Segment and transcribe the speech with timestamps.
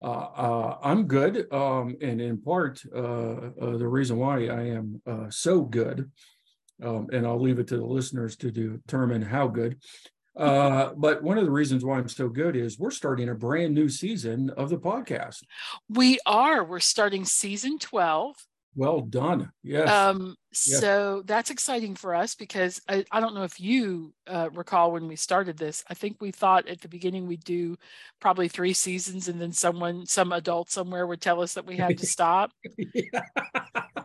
[0.00, 5.02] Uh, uh, I'm good, um, and in part, uh, uh the reason why I am
[5.06, 6.10] uh, so good,
[6.82, 9.78] um, and I'll leave it to the listeners to determine how good.
[10.36, 13.74] Uh, but one of the reasons why I'm so good is we're starting a brand
[13.74, 15.42] new season of the podcast.
[15.88, 16.62] We are.
[16.62, 18.36] We're starting season 12.
[18.76, 19.50] Well done.
[19.64, 19.90] Yes.
[19.90, 24.92] Um, so that's exciting for us because I, I don't know if you uh, recall
[24.92, 25.84] when we started this.
[25.88, 27.76] I think we thought at the beginning we'd do
[28.20, 31.98] probably three seasons and then someone, some adult somewhere would tell us that we had
[31.98, 32.52] to stop.
[32.78, 33.20] yeah.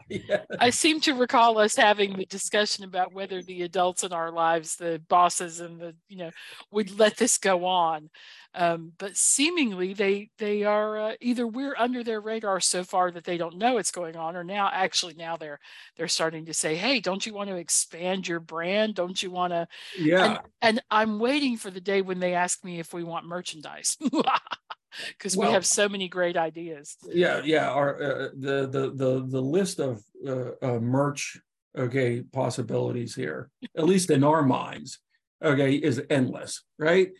[0.10, 0.44] yeah.
[0.60, 4.76] I seem to recall us having the discussion about whether the adults in our lives,
[4.76, 6.32] the bosses and the, you know,
[6.72, 8.10] would let this go on.
[8.56, 13.24] Um, but seemingly they they are uh, either we're under their radar so far that
[13.24, 15.60] they don't know it's going on, or now actually now they're
[15.98, 18.96] they're starting to say, hey, don't you want to expand your brand?
[18.96, 19.68] Don't you want to?
[19.98, 20.26] Yeah.
[20.26, 23.98] And, and I'm waiting for the day when they ask me if we want merchandise.
[25.08, 26.98] because well, we have so many great ideas.
[27.08, 27.70] Yeah, yeah.
[27.70, 31.40] Our uh, the the the the list of uh, uh, merch,
[31.78, 35.00] okay, possibilities here, at least in our minds,
[35.44, 37.12] okay, is endless, right?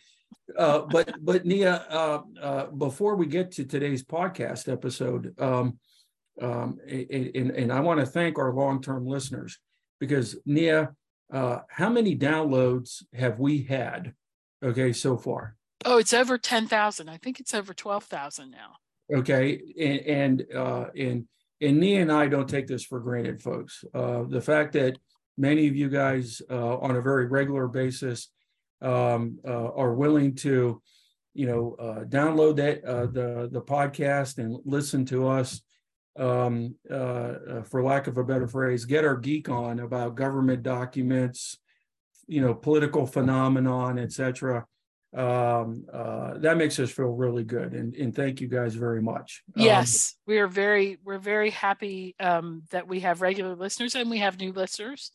[0.56, 5.78] Uh, but but Nia, uh, uh, before we get to today's podcast episode, um,
[6.40, 9.58] um, and, and I want to thank our long-term listeners
[10.00, 10.94] because Nia,
[11.32, 14.14] uh, how many downloads have we had?
[14.62, 15.56] Okay, so far.
[15.84, 17.08] Oh, it's over ten thousand.
[17.08, 18.76] I think it's over twelve thousand now.
[19.14, 21.26] Okay, and and uh, and
[21.60, 23.84] and Nia and I don't take this for granted, folks.
[23.92, 24.96] Uh, the fact that
[25.36, 28.30] many of you guys uh, on a very regular basis
[28.80, 30.80] um, uh, are willing to,
[31.34, 35.60] you know, uh, download that uh, the the podcast and listen to us,
[36.18, 41.58] um, uh, for lack of a better phrase, get our geek on about government documents,
[42.26, 44.66] you know, political phenomenon, etc.
[45.14, 49.42] Um, uh, that makes us feel really good, and, and thank you guys very much.
[49.56, 54.10] Um, yes, we are very we're very happy um, that we have regular listeners and
[54.10, 55.12] we have new listeners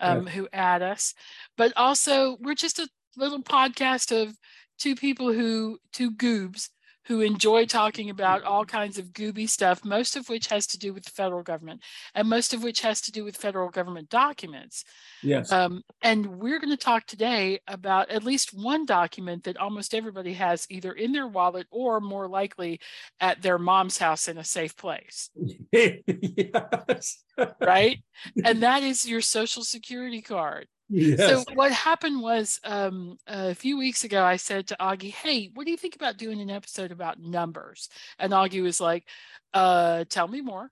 [0.00, 1.14] um, who add us.
[1.56, 4.36] But also, we're just a little podcast of
[4.78, 6.68] two people who, two goobs,
[7.06, 10.92] who enjoy talking about all kinds of gooby stuff, most of which has to do
[10.92, 11.82] with the federal government
[12.14, 14.84] and most of which has to do with federal government documents.
[15.22, 15.52] Yes.
[15.52, 20.34] Um, and we're going to talk today about at least one document that almost everybody
[20.34, 22.80] has either in their wallet or more likely
[23.20, 25.30] at their mom's house in a safe place.
[25.72, 27.22] yes.
[27.60, 27.98] right.
[28.44, 30.66] And that is your social security card.
[30.96, 31.18] Yes.
[31.18, 35.64] So what happened was um, a few weeks ago, I said to Augie, "Hey, what
[35.64, 37.88] do you think about doing an episode about numbers?"
[38.20, 39.04] And Augie was like,
[39.52, 40.70] uh, "Tell me more."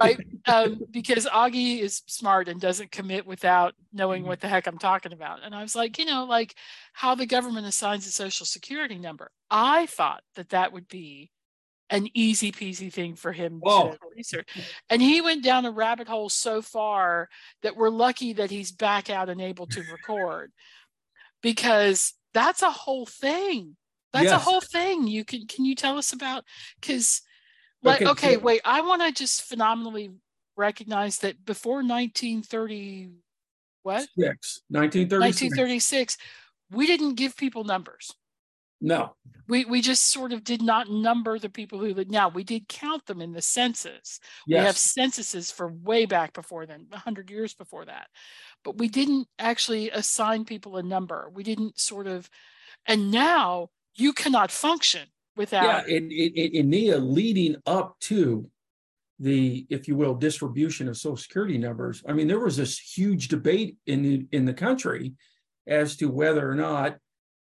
[0.00, 0.18] right?
[0.46, 5.12] Um, because Augie is smart and doesn't commit without knowing what the heck I'm talking
[5.12, 5.40] about.
[5.44, 6.54] And I was like, you know, like
[6.94, 9.30] how the government assigns a social security number.
[9.50, 11.32] I thought that that would be
[11.90, 13.92] an easy peasy thing for him Whoa.
[13.92, 14.48] to research.
[14.90, 17.28] And he went down a rabbit hole so far
[17.62, 20.52] that we're lucky that he's back out and able to record
[21.42, 23.76] because that's a whole thing.
[24.12, 24.34] That's yes.
[24.34, 25.06] a whole thing.
[25.06, 26.44] You can can you tell us about
[26.80, 27.22] because
[27.82, 30.10] like okay, okay wait, I want to just phenomenally
[30.56, 33.10] recognize that before 1930
[33.82, 34.00] what?
[34.18, 35.42] Six, 1936.
[35.42, 36.16] 1936
[36.70, 38.14] we didn't give people numbers.
[38.80, 39.14] No.
[39.48, 42.10] We, we just sort of did not number the people who lived.
[42.10, 44.20] Now, we did count them in the census.
[44.46, 44.60] Yes.
[44.60, 48.08] We have censuses for way back before then, 100 years before that.
[48.62, 51.30] But we didn't actually assign people a number.
[51.32, 52.28] We didn't sort of,
[52.86, 55.88] and now you cannot function without.
[55.88, 58.50] Yeah, in, in, in Nia leading up to
[59.18, 62.02] the, if you will, distribution of Social Security numbers.
[62.06, 65.14] I mean, there was this huge debate in the, in the country
[65.66, 66.98] as to whether or not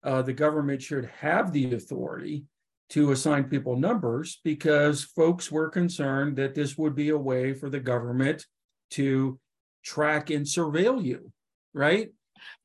[0.06, 2.44] uh, the government should have the authority
[2.88, 7.68] to assign people numbers because folks were concerned that this would be a way for
[7.68, 8.46] the government
[8.92, 9.38] to
[9.84, 11.32] track and surveil you,
[11.74, 12.12] right?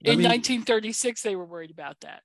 [0.01, 2.21] In I mean, 1936, they were worried about that.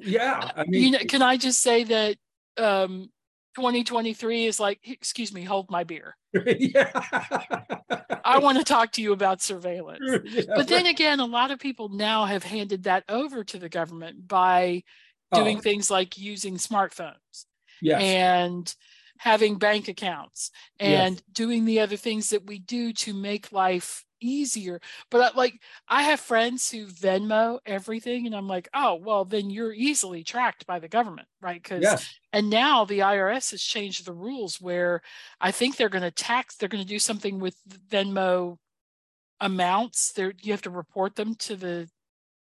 [0.00, 2.16] Yeah, I mean, you know, can I just say that
[2.58, 3.10] um,
[3.56, 6.16] 2023 is like, excuse me, hold my beer.
[6.46, 6.90] yeah.
[8.24, 10.00] I want to talk to you about surveillance.
[10.24, 13.68] Yeah, but then again, a lot of people now have handed that over to the
[13.68, 14.82] government by
[15.32, 15.42] oh.
[15.42, 15.60] doing oh.
[15.60, 17.44] things like using smartphones.
[17.80, 18.02] Yes.
[18.02, 18.74] And
[19.18, 21.22] having bank accounts and Yes.
[21.32, 24.80] doing the other things that we do to make life easier.
[25.10, 29.50] But I- like I have friends who Venmo everything, and I'm like, oh, well, then
[29.50, 31.62] you're easily tracked by the government, right?
[31.62, 35.02] Because Yes, and now the IRS has changed the rules where
[35.40, 37.56] I think they're going to tax, they're going to do something with
[37.90, 38.58] Venmo
[39.40, 40.12] amounts.
[40.12, 41.88] There, you have to report them to the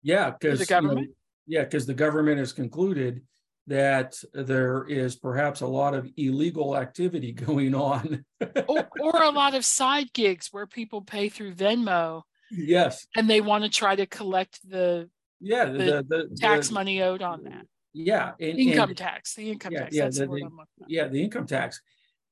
[0.03, 0.65] yeah, because.
[0.65, 1.11] government?
[1.47, 3.21] Yeah, because the government has concluded
[3.67, 8.25] that there is perhaps a lot of illegal activity going on.
[8.67, 12.23] or, or a lot of side gigs where people pay through Venmo
[12.53, 15.09] Yes, and they want to try to collect the
[15.39, 16.35] yeah, The the, the.
[16.37, 17.65] tax the- money owed on that.
[17.93, 18.31] Yeah.
[18.39, 19.95] and- Income and- tax, the income Yeah, tax.
[19.95, 20.49] yeah, the
[20.87, 21.81] yeah the income tax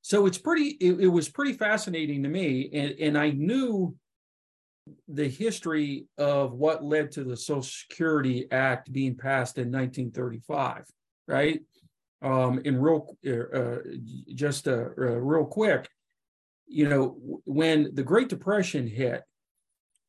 [0.02, 3.94] so it's pretty it, it was pretty fascinating to me and and i knew
[5.08, 10.84] the history of what led to the social security act being passed in 1935
[11.30, 11.60] right
[12.22, 13.78] um in real uh, uh,
[14.34, 15.88] just uh, uh, real quick
[16.66, 19.22] you know when the great depression hit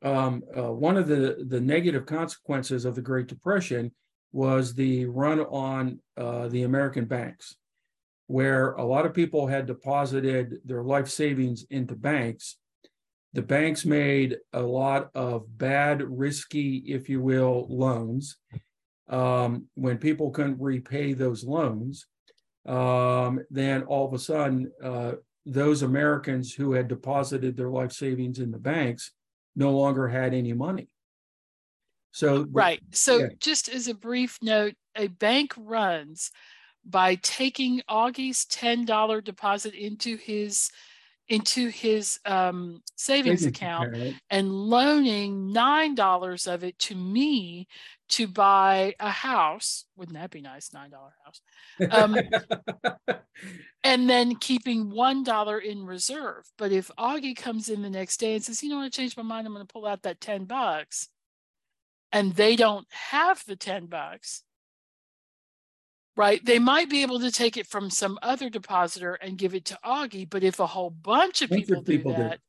[0.04, 3.92] um uh, one of the the negative consequences of the great depression
[4.34, 7.56] was the run on uh, the american banks
[8.32, 12.56] where a lot of people had deposited their life savings into banks.
[13.34, 18.38] The banks made a lot of bad, risky, if you will, loans.
[19.12, 22.08] Um, when people couldn't repay those loans,
[22.66, 25.14] um, then all of a sudden, uh,
[25.46, 29.12] those Americans who had deposited their life savings in the banks
[29.56, 30.88] no longer had any money.
[32.12, 32.82] So Right.
[32.92, 33.28] So Yeah.
[33.40, 36.32] just as a brief note, a bank runs
[36.86, 40.72] by taking Augie's ten dollar deposit into his
[41.30, 43.90] into his um, savings account
[44.30, 47.68] and loaning nine dollars of it to me
[48.12, 49.86] to buy a house.
[49.96, 50.74] Wouldn't that be nice?
[50.74, 51.42] Nine dollar house.
[51.92, 52.18] Um,
[53.84, 56.46] and then keeping one dollar in reserve.
[56.58, 59.18] But if Augie comes in the next day and says, you know what, I changed
[59.18, 61.08] my mind, I'm going to pull out that 10 bucks,
[62.12, 64.44] and they don't have the 10 bucks,
[66.18, 66.44] right?
[66.44, 69.80] They might be able to take it from some other depositor and give it to
[69.86, 70.30] Augie.
[70.30, 72.24] But if a whole bunch of people, people do do.
[72.24, 72.40] that,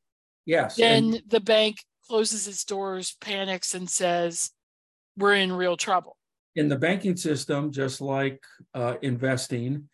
[0.45, 0.79] yes.
[0.79, 1.77] and- then the bank
[2.09, 4.51] closes its doors, panics, and says,
[5.17, 6.17] we're in real trouble.
[6.57, 8.43] in the banking system, just like
[8.75, 9.89] uh, investing,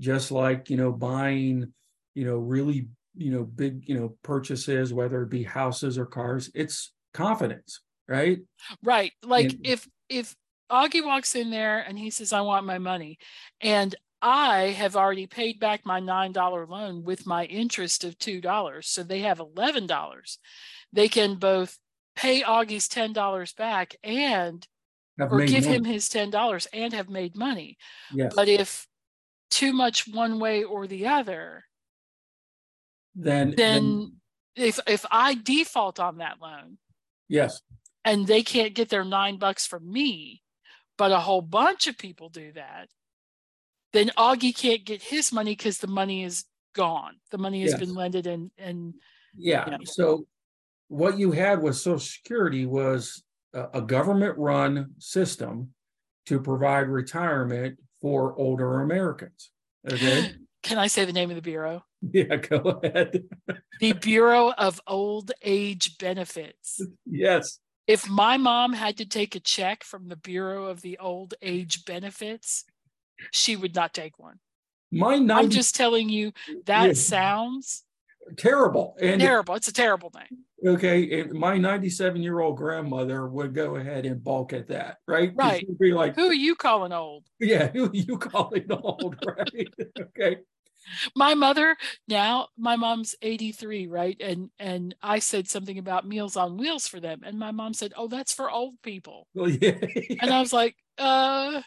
[0.00, 1.72] just like you know buying,
[2.14, 6.50] you know really you know big you know purchases, whether it be houses or cars,
[6.54, 8.38] it's confidence, right?
[8.82, 9.12] Right.
[9.24, 10.34] Like And- if if
[10.70, 13.18] Augie walks in there and he says, I want my money,
[13.60, 18.40] and I have already paid back my nine dollar loan with my interest of two
[18.40, 18.88] dollars.
[18.88, 20.38] So they have eleven dollars.
[20.92, 21.76] They can both
[22.16, 24.66] pay Augie's ten dollars back and
[25.18, 25.76] Have or give money.
[25.76, 27.76] him his ten dollars and have made money.
[28.12, 28.32] yes.
[28.34, 28.86] But if
[29.50, 31.64] too much one way or the other,
[33.14, 34.12] then then
[34.56, 36.78] if if I default on that loan,
[37.28, 37.60] yes,
[38.04, 40.42] and they can't get their nine bucks from me,
[40.98, 42.88] but a whole bunch of people do that,
[43.92, 46.44] then Augie can't get his money because the money is
[46.74, 47.14] gone.
[47.30, 47.80] The money has Yes.
[47.80, 48.94] been lended and and
[49.36, 49.68] yeah.
[49.70, 49.78] Yeah.
[49.84, 50.26] So
[50.88, 53.22] what you had with Social Security was
[53.54, 55.70] a, a government-run system
[56.26, 59.50] to provide retirement for older Americans.
[59.90, 60.32] Okay.
[60.62, 61.84] can I say the name of the bureau?
[62.12, 63.24] yeah, go ahead.
[63.80, 66.80] The Bureau of Old Age Benefits.
[67.04, 67.58] yes.
[67.88, 71.84] If my mom had to take a check from the Bureau of the Old Age
[71.84, 72.64] Benefits,
[73.32, 74.38] she would not take one.
[74.92, 76.32] My I'm just telling you
[76.66, 76.92] that Yeah.
[76.92, 77.83] sounds
[78.36, 78.96] terrible.
[79.00, 79.54] And terrible.
[79.54, 80.74] It's a terrible name.
[80.74, 85.32] okay, my 97 year old grandmother would go ahead and balk at that, right?
[85.34, 85.60] Right.
[85.60, 87.24] She'd be like, Who are you calling old?
[87.40, 89.68] yeah, who are you calling old, right?
[90.00, 90.38] okay.
[91.16, 91.74] my mother
[92.08, 97.00] now my mom's 83 right and and i said something about meals on wheels for
[97.00, 99.78] them and my mom said oh that's for old people Well, yeah.
[100.20, 101.62] and i was like uh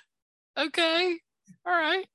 [0.55, 1.17] okay
[1.65, 2.05] all right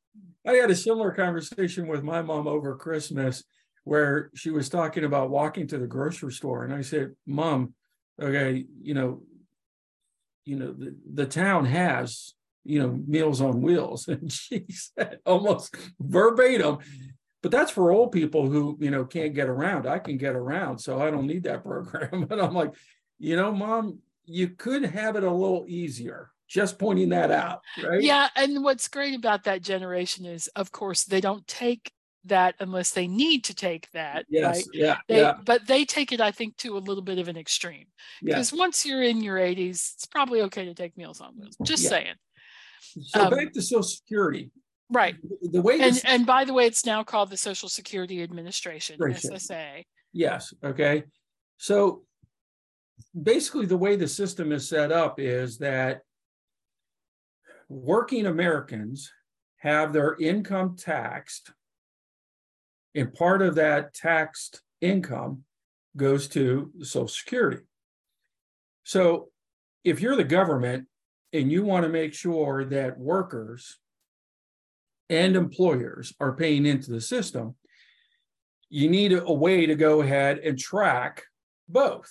[0.47, 3.43] I had a similar conversation with my mom over Christmas
[3.85, 6.65] where she was talking about walking to the grocery store.
[6.65, 7.75] And I said, Mom,
[8.21, 9.23] okay, you know,
[10.45, 12.35] you know, the, the town has,
[12.65, 14.09] you know, meals on wheels.
[14.09, 16.79] And she said almost verbatim,
[17.43, 19.87] but that's for old people who, you know, can't get around.
[19.87, 22.27] I can get around, so I don't need that program.
[22.31, 22.75] And I'm like,
[23.19, 26.31] you know, mom, you could have it a little easier.
[26.49, 28.03] Just pointing that out, right?
[28.03, 31.91] yeah and what's great about that generation is of course they don't take
[32.25, 34.45] that unless they need to take that Yes.
[34.57, 34.99] right Yeah.
[35.09, 35.35] they, yeah.
[35.45, 37.87] but they take it i think to a little bit of an extreme
[38.23, 41.83] because once you're in your 80s it's probably okay to take meals on wheels just
[41.85, 41.89] Yeah.
[41.91, 42.15] saying
[43.01, 44.51] So Um, back to Social Security.
[44.91, 45.15] Right.
[45.41, 49.37] The way And and by the way, it's now called the Social Security Administration, Administration.
[49.57, 49.85] SSA.
[50.13, 51.05] yes, okay.
[51.57, 52.05] So
[53.31, 56.03] basically, the way the system is set up is that
[57.69, 59.11] working Americans
[59.59, 61.53] have their income taxed.
[62.95, 65.45] And part of that taxed income
[65.97, 67.63] goes to Social Security.
[68.85, 69.29] So
[69.85, 70.87] if you're the government
[71.33, 73.79] and you want to make sure that workers
[75.09, 77.55] and employers are paying into the system,
[78.69, 81.25] you need a, way to go ahead and track
[81.69, 82.11] both,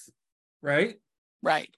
[0.61, 0.95] right?
[1.41, 1.69] Right.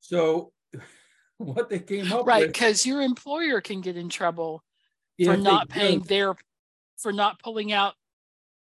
[0.00, 0.52] So
[1.38, 2.46] what they came up with Right.
[2.46, 4.62] Because your employer can get in trouble
[5.24, 6.36] for not paying their
[6.98, 7.94] for not pulling out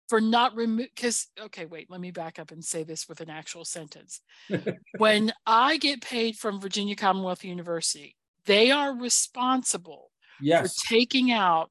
[0.07, 3.29] for not remove because okay wait let me back up and say this with an
[3.29, 4.21] actual sentence.
[4.97, 11.69] When i get paid from virginia commonwealth university they are responsible for taking out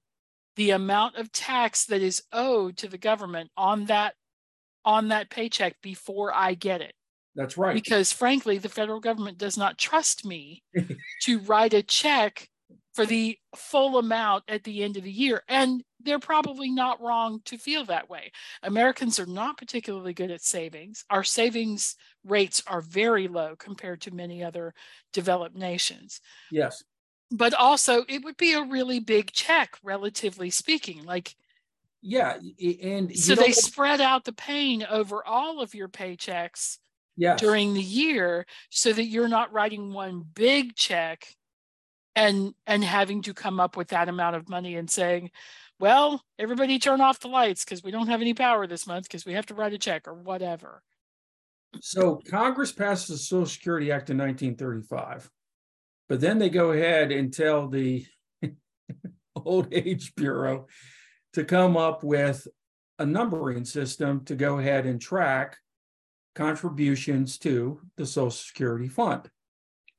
[0.56, 4.14] the amount of tax that is owed to the government on that
[4.84, 6.92] on that paycheck before i get it.
[7.34, 7.74] That's right.
[7.74, 10.62] because frankly the federal government does not trust me
[11.22, 12.48] to write a check
[12.96, 15.42] for the full amount at the end of the year.
[15.48, 18.32] And they're probably not wrong to feel that way.
[18.62, 21.04] Americans are not particularly good at savings.
[21.10, 24.74] Our savings rates are very low compared to many other
[25.12, 26.20] developed nations.
[26.50, 26.82] Yes,
[27.30, 31.34] but also it would be a really big check relatively speaking like
[32.02, 32.36] yeah,
[32.82, 36.78] and so they spread out the pain over all of your paychecks
[37.16, 41.26] yes, during the year so that you're not writing one big check
[42.14, 45.30] and and having to come up with that amount of money and saying
[45.78, 49.24] well everybody turn off the lights because we don't have any power this month because
[49.26, 50.82] we have to write a check or whatever
[51.80, 55.30] So Congress passes the Social Security Act in 1935,
[56.08, 58.06] but then they go ahead and tell the
[59.36, 60.68] Old Age Bureau
[61.34, 62.46] to come up with
[62.98, 65.58] a numbering system to go ahead and track
[66.34, 69.28] contributions to the Social Security Fund.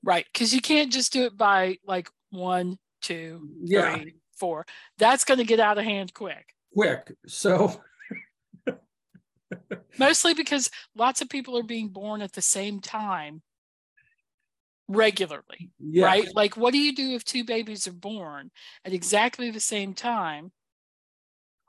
[0.03, 3.97] right because you can't just do it by like one two Yeah.
[3.97, 4.65] three four
[4.97, 7.81] that's going to get out of hand quick Quick, so
[9.97, 13.41] mostly because lots of people are being born at the same time
[14.87, 16.27] regularly yeah, right?
[16.35, 18.51] Like, what do you do if two babies are born
[18.85, 20.51] at exactly the same time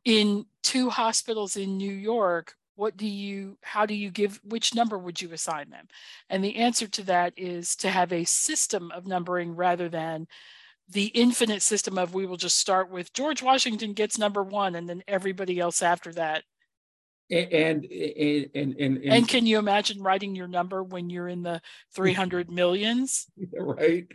[0.05, 2.55] in two hospitals in New York?
[2.77, 5.89] What do you, how do you give, which number would you assign them?
[6.31, 10.29] And the answer to that is to have a system of numbering rather than
[10.91, 14.89] the infinite system of we will just start with George Washington gets number one and
[14.89, 16.45] then everybody else after that.
[17.31, 21.61] And and and and, And can you imagine writing your number when you're in the
[21.95, 23.27] 300 millions?
[23.59, 24.07] right?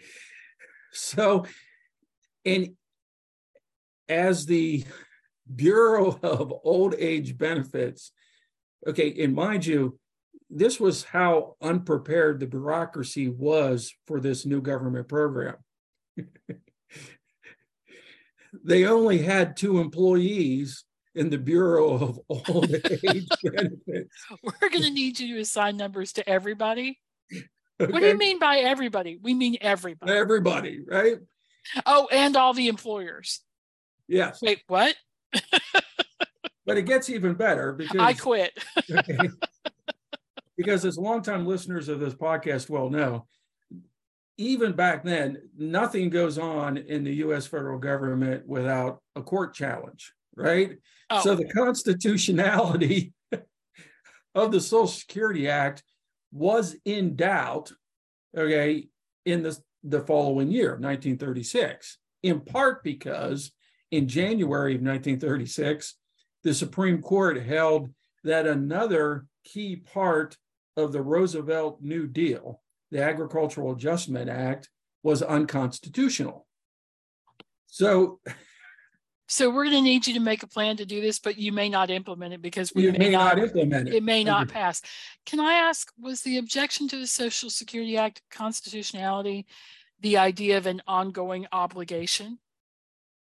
[0.94, 1.46] So,
[2.44, 2.70] and
[4.10, 4.84] as the
[5.54, 8.12] Bureau of Old Age Benefits,
[8.88, 10.00] okay, and mind you,
[10.50, 15.56] this was how unprepared the bureaucracy was for this new government program.
[18.64, 20.84] they only had two employees
[21.16, 22.74] in the Bureau of Old
[23.10, 24.26] Age Benefits.
[24.44, 27.00] We're going to need you to assign numbers to everybody.
[27.78, 29.20] What do you mean by everybody?
[29.22, 30.12] We mean everybody.
[30.12, 31.18] Everybody, right?
[31.86, 33.42] Oh, and all the employers.
[34.08, 34.96] Yes, Wait, what?
[36.66, 38.52] but it gets even better because I quit.
[38.92, 39.30] Okay.
[40.58, 43.26] because as longtime listeners of this podcast well know,
[44.38, 50.14] even back then, nothing goes on in the US federal government without a court challenge,
[50.36, 50.78] right?
[51.10, 53.14] Oh, So the constitutionality
[54.36, 55.84] of the Social Security Act
[56.32, 57.72] was in doubt,
[58.36, 58.88] okay,
[59.26, 63.52] in the, the following year, 1936, in part because
[63.92, 65.96] in January of 1936,
[66.44, 67.90] the Supreme Court held
[68.24, 70.36] that another key part
[70.76, 72.63] of the Roosevelt New Deal,
[72.94, 74.70] the Agricultural Adjustment Act,
[75.02, 76.46] was unconstitutional.
[77.68, 78.20] So
[79.28, 81.52] so we're going to need you to make a plan to do this, but you
[81.52, 83.38] may not implement it because we may, may not.
[83.38, 83.96] not implement it.
[83.96, 84.82] it may not pass.
[85.26, 89.48] Can I ask, was the objection to the Social Security Act constitutionality
[90.02, 92.38] the idea of an ongoing obligation?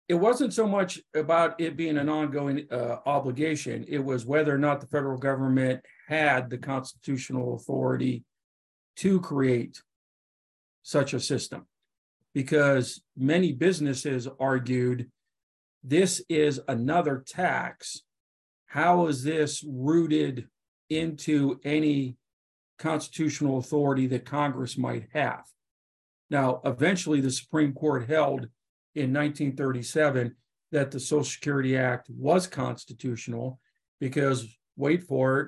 [0.10, 3.86] it wasn't so much about it being an ongoing uh, obligation.
[3.88, 8.24] It was whether or not the federal government had the constitutional authority
[8.98, 9.82] to create
[10.84, 11.66] such a system.
[12.34, 15.10] Because many businesses argued
[15.84, 18.02] this is another tax.
[18.68, 20.48] How is this rooted
[20.90, 22.18] into any
[22.80, 25.44] constitutional authority that Congress might have?
[26.30, 28.48] Now, eventually, the Supreme Court held
[28.96, 30.36] in 1937
[30.72, 33.60] that the Social Security Act was constitutional
[34.00, 35.48] because, wait for it,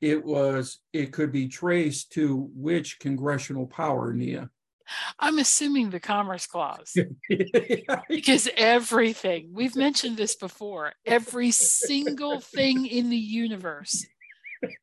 [0.00, 4.50] it was it could be traced to which congressional power, Nia?
[5.18, 6.96] I'm assuming the Commerce Clause
[8.08, 14.06] because everything, we've mentioned this before, every single thing in the universe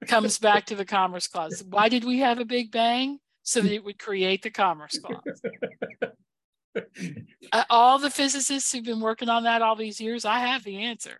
[0.07, 1.63] comes back to the Commerce Clause.
[1.67, 3.19] Why did we have a Big Bang?
[3.47, 5.41] So that it would create the Commerce Clause.
[7.53, 10.77] uh, all the physicists who've been working on that all these years, I have the
[10.77, 11.19] answer.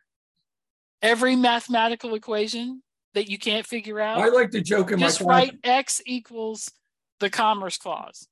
[1.04, 2.82] Every mathematical equation
[3.16, 4.20] that you can't figure out.
[4.20, 6.70] I like to joke in just my write X equals
[7.20, 8.28] the Commerce Clause.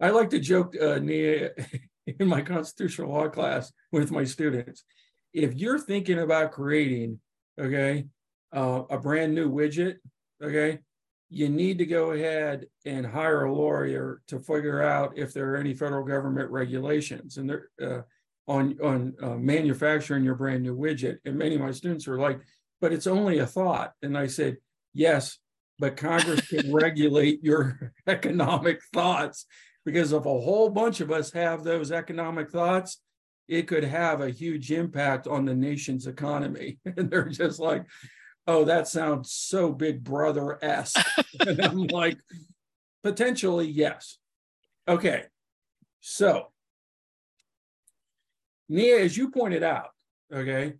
[0.00, 4.82] I like to joke uh, in my constitutional law class with my students.
[5.32, 7.20] If you're thinking about creating,
[7.60, 8.06] okay,
[8.52, 9.96] uh, a brand new widget,
[10.42, 10.80] okay,
[11.30, 15.56] you need to go ahead and hire a lawyer to figure out if there are
[15.56, 18.00] any federal government regulations and there uh,
[18.48, 21.18] on on uh, manufacturing your brand new widget.
[21.24, 22.40] And many of my students are like,
[22.82, 24.58] "But it's only a thought." And I said,
[24.92, 25.38] "Yes,
[25.78, 29.46] but Congress can regulate your economic thoughts
[29.84, 33.00] because if a whole bunch of us have those economic thoughts,
[33.48, 36.78] it could have a huge impact on the nation's economy.
[36.96, 37.84] And they're just like,
[38.46, 41.04] oh, that sounds so big brother esque.
[41.40, 42.18] and I'm like,
[43.02, 44.18] potentially, yes.
[44.86, 45.24] Okay.
[46.00, 46.52] So,
[48.68, 49.90] Nia, as you pointed out,
[50.32, 50.74] okay,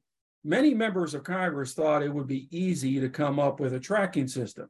[0.45, 4.29] many members of Congress thought it would be easy to come up with a tracking
[4.29, 4.69] system.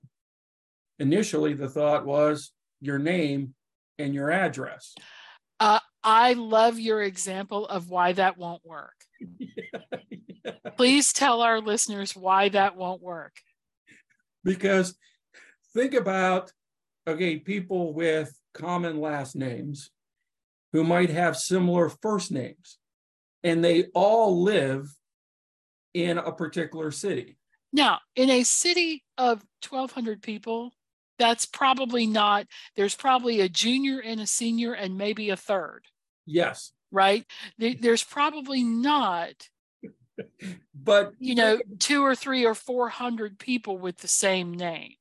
[0.98, 3.54] Initially, the thought was your name
[3.98, 4.94] and your address.
[5.58, 8.94] Uh, I love your example of why that won't work.
[9.38, 9.48] yeah,
[10.44, 10.52] yeah.
[10.76, 13.34] Please tell our listeners why that won't work.
[14.44, 14.96] Because
[15.72, 16.52] think about,
[17.06, 19.90] okay, people with common last names
[20.72, 22.78] who might have similar first names,
[23.44, 24.92] and they all live
[25.94, 27.36] in a particular city.
[27.72, 30.72] Now, in a city of 1,200 people,
[31.18, 35.84] that's probably not, there's probably a junior and a senior and maybe a third.
[36.26, 36.72] Yes.
[36.90, 37.24] Right?
[37.58, 39.48] There's probably not,
[40.74, 44.92] but, you know, two or three or 400 people with the same name.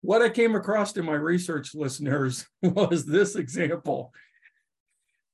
[0.00, 4.12] What I came across in my research listeners was this example.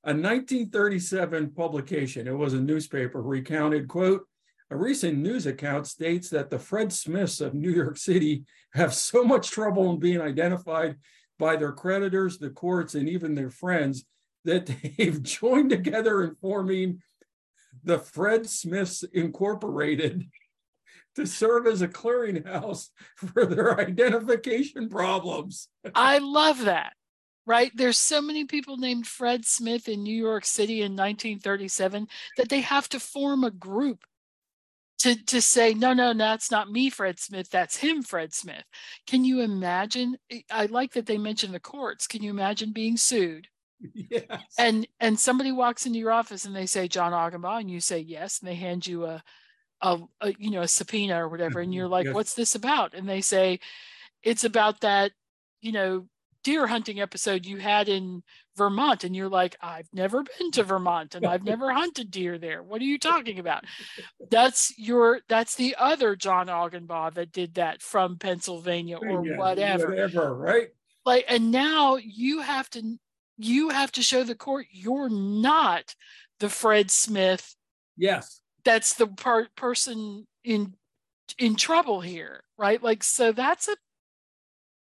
[0.05, 4.27] A 1937 publication, it was a newspaper, recounted, quote,
[4.73, 9.23] a recent news account states that the Fred Smiths of New York City have so
[9.23, 10.97] much trouble in being identified
[11.39, 14.07] by their creditors, the courts, and even their friends
[14.47, 17.03] that they've joined together in forming
[17.85, 20.25] the Fred Smiths Incorporated
[21.17, 25.69] to serve as a clearinghouse for their identification problems.
[25.95, 26.95] I love that.
[27.45, 27.73] Right?
[27.75, 32.07] There's so many people named Fred Smith in New York City in 1937
[32.37, 34.05] that they have to form a group
[35.03, 38.65] to to say no no that's not me fred smith that's him fred smith.
[39.07, 42.07] Can you imagine eh, i like that they mentioned the courts.
[42.07, 43.49] Can you imagine being sued?
[43.95, 44.29] Yes.
[44.59, 47.99] and and somebody walks into your office and they say john Augenbaugh and you say
[47.99, 49.21] yes and they hand you a
[49.81, 51.93] a, a you know a subpoena or whatever and you're mm-hmm.
[51.93, 52.15] like yes.
[52.15, 52.95] what's this about?
[52.95, 53.59] And they say
[54.23, 55.13] it's about that
[55.61, 56.07] you know
[56.43, 58.23] deer hunting episode you had in
[58.57, 62.63] Vermont and you're like I've never been to Vermont and I've never hunted deer there.
[62.63, 63.65] What are you talking about?
[64.31, 69.89] That's your that's the other John Augenbaugh that did that from Pennsylvania or yeah, whatever.
[69.89, 70.69] Whatever, right?
[71.05, 72.99] Like and now you have to
[73.39, 75.95] you have to show the court you're not
[76.41, 77.55] the Fred Smith.
[77.97, 78.41] Yes.
[78.65, 80.75] That's the part person in
[81.39, 82.83] in trouble here, right?
[82.83, 83.77] Like so that's a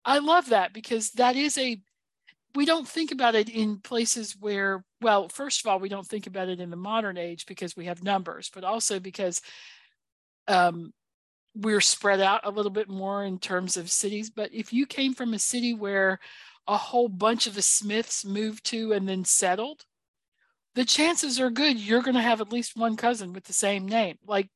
[0.04, 1.80] I love that because that is a
[2.54, 6.28] we don't think about it in places where well first of all we don't think
[6.28, 9.42] about it in the modern age because we have numbers but also because
[10.48, 10.92] um,
[11.56, 14.30] we're spread out a little bit more in terms of cities.
[14.30, 16.20] But if you came from a city where
[16.68, 19.86] a whole bunch of the smiths moved to and then settled
[20.74, 23.88] the chances are good you're going to have at least one cousin with the same
[23.88, 24.18] name.
[24.26, 24.50] Like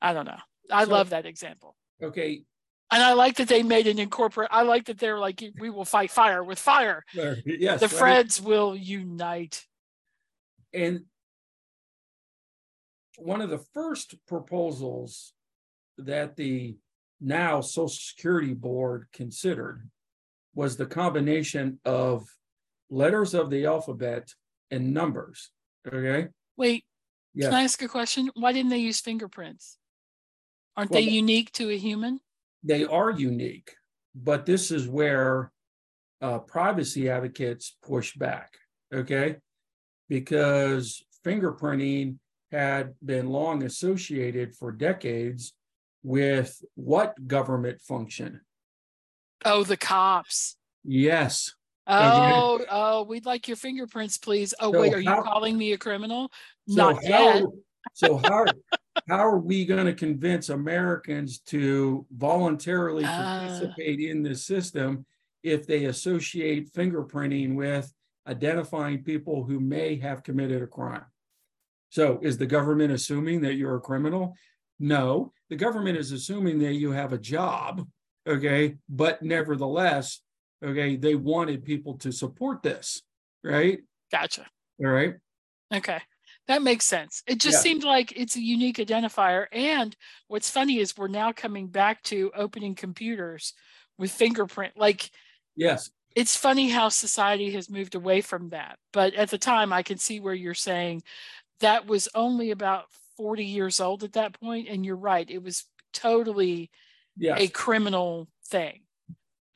[0.00, 0.40] i don't know.
[0.70, 1.76] I so, love that example.
[2.02, 2.44] Okay
[2.90, 4.48] and I like that they made an incorporate.
[4.52, 7.04] I like that they're like, we will fight fire with fire.
[7.12, 8.26] Yes, the right.
[8.26, 9.64] Freds will unite.
[10.72, 11.04] And
[13.18, 15.32] one of the first proposals
[15.98, 16.76] that the
[17.20, 19.88] now Social Security Board considered
[20.54, 22.28] was the combination of
[22.90, 24.32] letters of the alphabet
[24.70, 25.50] and numbers.
[25.86, 26.28] Okay.
[26.56, 26.84] Wait,
[27.34, 27.48] yes.
[27.48, 28.30] can I ask a question?
[28.34, 29.78] Why didn't they use fingerprints?
[30.76, 32.20] Aren't well, they unique to a human?
[32.64, 33.74] They are unique,
[34.14, 35.52] but this is where
[36.20, 38.54] uh, privacy advocates push back,
[38.92, 39.36] okay?
[40.08, 42.16] Because fingerprinting
[42.50, 45.52] had been long associated for decades
[46.02, 48.40] with what government function?
[49.44, 50.56] Oh, the cops.
[50.84, 51.52] Yes.
[51.86, 52.64] Oh, okay.
[52.70, 54.54] oh, we'd like your fingerprints, please.
[54.58, 56.30] Oh, so wait, are how, you calling me a criminal?
[56.68, 57.44] So Not how, yet.
[57.92, 58.46] so how
[59.08, 63.46] how are we going to convince Americans to voluntarily ah.
[63.46, 65.04] participate uh, in this system
[65.42, 67.92] if they associate fingerprinting with
[68.26, 71.04] identifying people who may have committed a crime?
[71.90, 74.34] So is the government assuming that you're a criminal?
[74.80, 77.86] No, the government is assuming that you have a job,
[78.26, 78.76] okay?
[78.88, 80.20] But nevertheless,
[80.64, 83.02] okay, they wanted people to support this,
[83.44, 83.80] right?
[84.10, 84.46] Gotcha.
[84.80, 85.14] All right.
[85.72, 86.00] Okay.
[86.46, 87.22] That makes sense.
[87.26, 87.60] It just yeah.
[87.60, 89.46] seemed like it's a unique identifier.
[89.50, 89.96] And
[90.28, 93.54] what's funny is we're now coming back to opening computers
[93.98, 94.74] with fingerprint.
[94.76, 95.10] Like,
[95.56, 98.78] yes, it's funny how society has moved away from that.
[98.92, 101.02] But at the time, I can see where you're saying
[101.60, 104.68] that was only about 40 years old at that point.
[104.68, 106.70] And you're right, it was totally
[107.16, 107.40] yes.
[107.40, 108.82] a criminal thing.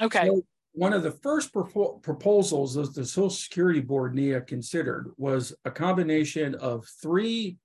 [0.01, 0.27] Okay.
[0.27, 0.43] So
[0.79, 5.73] one of the first propo- proposals that the Social Security Board Nia considered was a
[5.73, 7.57] combination of three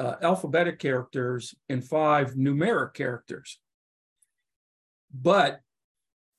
[0.00, 3.60] uh, alphabetic characters and five numeric characters.
[5.14, 5.60] But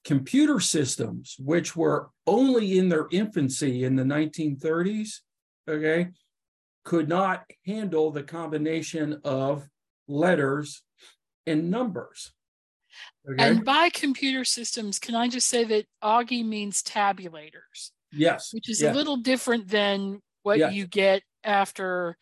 [0.04, 5.19] computer systems, which were only in their infancy in the 1930s,
[5.69, 6.10] okay,
[6.84, 9.65] could not handle the combination of
[10.10, 10.84] letters
[11.47, 12.34] and numbers.
[13.30, 13.44] Okay.
[13.44, 17.92] And by computer systems, can I just say that Augie means tabulators?
[18.12, 18.54] Yes.
[18.54, 18.94] Which is yes.
[18.94, 20.74] a little different than what yes.
[20.74, 22.18] you get after,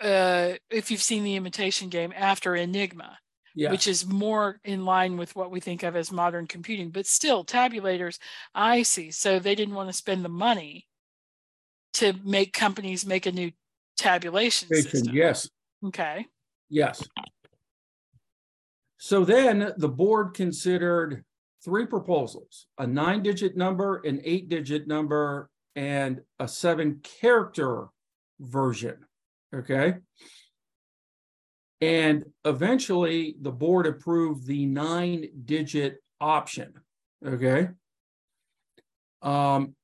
[0.00, 3.18] uh, if you've seen the imitation game, after Enigma,
[3.54, 3.70] yeah.
[3.70, 6.90] which is more in line with what we think of as modern computing.
[6.90, 8.18] But still, tabulators,
[8.54, 9.10] I see.
[9.12, 10.86] So they didn't want to spend the money
[11.94, 13.52] to make companies make a new
[13.96, 15.14] tabulation system.
[15.14, 15.48] Yes.
[15.86, 16.26] Okay.
[16.68, 17.06] Yes.
[19.04, 21.26] So then the board considered
[21.62, 27.88] three proposals a nine digit number, an eight digit number, and a seven character
[28.40, 28.96] version.
[29.54, 29.96] Okay.
[31.82, 36.72] And eventually the board approved the nine digit option.
[37.26, 37.68] Okay.
[39.20, 39.74] Um,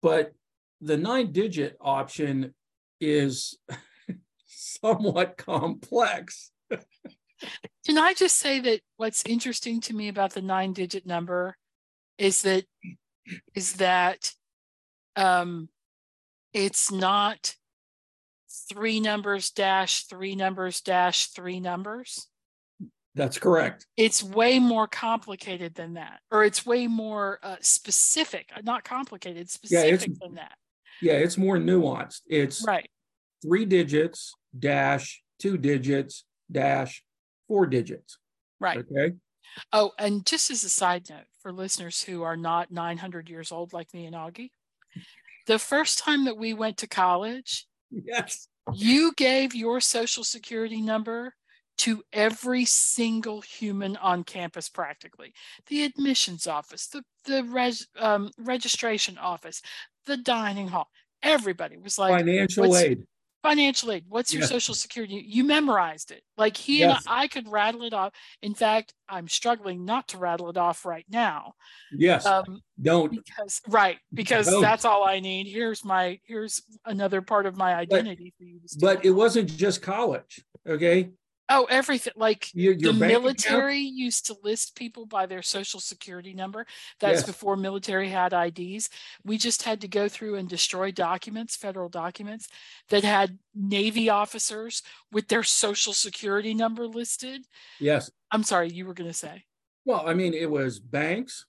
[0.00, 0.32] but
[0.80, 2.54] the nine digit option
[3.02, 3.58] is
[4.46, 6.52] somewhat complex.
[7.86, 11.56] Can I just say that what's interesting to me about the nine digit number
[12.18, 12.64] is that
[13.54, 14.32] is that
[15.16, 15.68] um,
[16.52, 17.54] it's not
[18.72, 22.28] three numbers dash three numbers dash three numbers.
[23.14, 23.86] That's correct.
[23.96, 29.50] It's way more complicated than that, or it's way more uh, specific, uh, not complicated,
[29.50, 30.52] specific yeah, than that.
[31.02, 32.20] Yeah, it's more nuanced.
[32.26, 32.88] It's right.
[33.42, 37.02] Three digits dash two digits dash
[37.52, 38.16] four digits.
[38.60, 38.78] Right.
[38.78, 39.14] Okay.
[39.72, 43.74] Oh, and just as a side note for listeners who are not 900 years old
[43.74, 44.50] like me and Augie,
[45.46, 51.34] the first time that we went to college, yes, you gave your social security number
[51.78, 55.32] to every single human on campus practically
[55.68, 59.62] the admissions office the the res, um, registration office
[60.04, 60.88] the dining hall
[61.22, 63.02] everybody was like financial aid
[63.42, 64.50] financial aid what's your yes.
[64.50, 65.24] social security?
[65.26, 66.22] You memorized it.
[66.36, 67.04] Like he yes.
[67.04, 68.12] and I, I, could rattle it off.
[68.42, 71.54] In fact i'm struggling not to rattle it off right now.
[71.92, 72.24] Yes.
[72.24, 73.10] Um, don't.
[73.10, 74.62] because right because don't.
[74.62, 75.46] that's all i need.
[75.46, 79.82] Here's my here's another part of my identity but, for you but it wasn't just
[79.82, 81.10] college okay
[81.54, 82.14] Oh, everything.
[82.16, 83.96] Like your, your the military account?
[83.96, 86.66] used to list people by their social security number.
[86.98, 87.26] That's yes.
[87.26, 88.88] before military had IDs.
[89.22, 92.48] We just had to go through and destroy documents, federal documents
[92.88, 97.44] that had Navy officers with their social security number listed.
[97.78, 98.10] Yes.
[98.30, 99.44] I'm sorry, you were going to say.
[99.84, 101.44] Well, I mean, it was banks.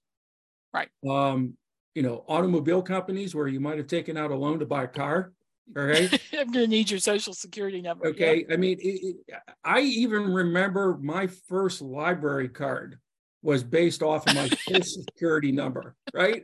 [0.74, 0.90] Right.
[1.08, 1.56] Um,
[1.96, 4.88] you know, automobile companies where you might have taken out a loan to buy a
[4.88, 5.32] car.
[5.76, 6.12] All right.
[6.34, 8.08] I'm going to need your social security number.
[8.08, 8.46] Okay.
[8.48, 8.54] Yeah.
[8.54, 13.00] I mean, it, it, I even remember my first library card
[13.42, 15.96] was based off of my social security number.
[16.14, 16.44] Right.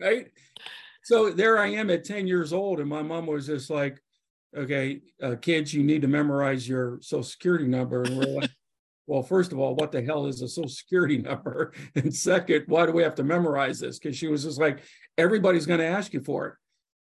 [0.00, 0.26] Right.
[1.02, 4.00] So there I am at 10 years old, and my mom was just like,
[4.56, 8.02] okay, uh, kids, you need to memorize your social security number.
[8.02, 8.50] And we're like,
[9.06, 11.72] well, first of all, what the hell is a social security number?
[11.96, 13.98] And second, why do we have to memorize this?
[13.98, 14.80] Because she was just like,
[15.18, 16.54] everybody's going to ask you for it.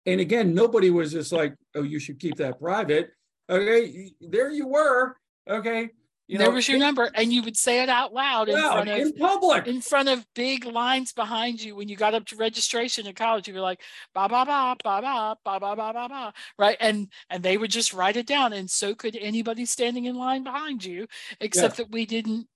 [0.06, 3.10] And again, nobody was just like, oh, you should keep that private.
[3.48, 5.16] Okay, there you were.
[5.48, 5.90] Okay,
[6.28, 8.72] You there know, was your number, and you would say it out loud in Well,
[8.72, 9.66] front of in public.
[9.66, 13.48] in front of big lines behind you when you got up to registration in college
[13.48, 13.82] you were like
[14.14, 17.70] ba ba ba ba ba ba ba ba ba ba right and and they would
[17.72, 21.06] just write it down and so could anybody standing in line behind you
[21.40, 22.46] except that we didn't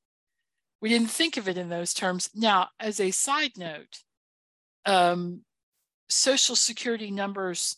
[0.80, 4.02] we didn't think of it in those terms now as a side note
[4.86, 5.40] um
[6.08, 7.76] social security numbers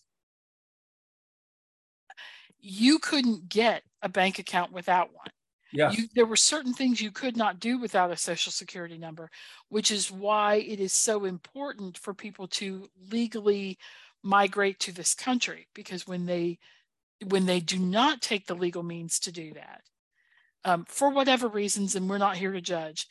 [2.58, 5.28] you couldn't get a bank account without one
[5.72, 5.92] Yeah.
[5.92, 9.30] you, there were certain things you could not do without a social security number,
[9.68, 13.78] which is why it is so important for people to legally
[14.22, 16.58] migrate to this country because when they
[17.28, 19.82] when they do not take the legal means to do that
[20.64, 23.06] um, for whatever reasons and we're not here to judge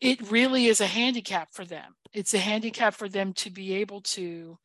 [0.00, 1.94] it really is a handicap for them.
[2.12, 4.58] It's a handicap for them to be able to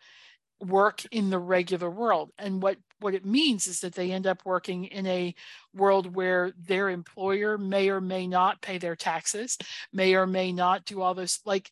[0.59, 2.31] work in the regular world.
[2.37, 5.33] And what what it means is that they end up working in a
[5.73, 9.57] world where their employer may or may not pay their taxes
[9.91, 11.71] may or may not do all those like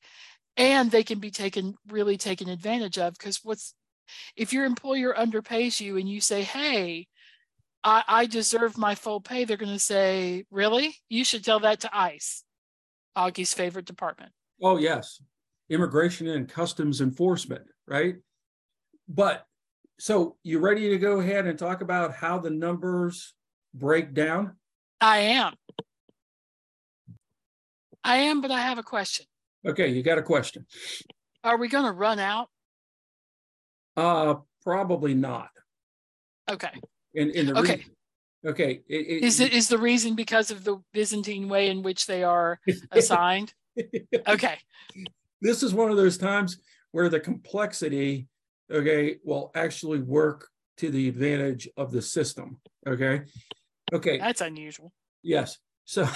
[0.58, 3.75] and they can be taken really taken advantage of because what's
[4.36, 7.08] if your employer underpays you and you say hey
[7.84, 10.95] I, I deserve my full pay they're going to say really?
[11.10, 12.43] You should tell that to ICE
[13.15, 15.21] augie's favorite department Oh, yes.
[15.69, 18.15] Immigration and Customs Enforcement, right?
[19.07, 19.45] But
[19.99, 23.33] so you ready to go ahead and talk about how the numbers
[23.73, 24.55] break down?
[25.01, 25.53] i am
[28.03, 29.25] i am but i have a question
[29.65, 30.65] Okay, you got a question.
[31.43, 32.47] are we going to run out
[33.97, 35.49] Uh, probably not.
[36.49, 36.71] okay
[37.13, 37.75] In in the Okay.
[37.77, 37.95] reason-
[38.45, 38.82] okay.
[38.88, 42.60] it- is it is the reason because of the byzantine way in which they are
[42.91, 43.54] assigned
[44.28, 44.58] okay
[45.41, 46.58] this is one of those times
[46.91, 48.28] where the complexity,
[48.71, 52.60] okay, will actually work to the advantage of the system.
[52.88, 53.21] Okay.
[53.91, 54.19] Okay.
[54.19, 55.58] that's unusual Yes.
[55.86, 56.08] So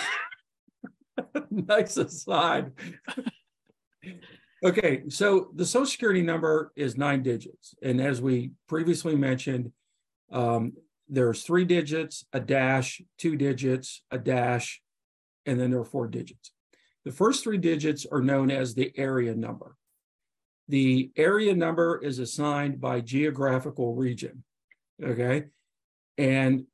[1.50, 2.72] nice aside.
[4.64, 5.04] okay.
[5.10, 7.74] So the social security number is nine digits.
[7.82, 9.72] And as we previously mentioned,
[10.32, 10.74] um,
[11.10, 14.82] there's three digits, a dash, two digits, a dash,
[15.46, 16.52] and then there are four digits.
[17.06, 19.76] The first three digits are known as the area number.
[20.70, 24.44] The area number is assigned by geographical region.
[25.04, 25.46] Okay.
[26.18, 26.66] And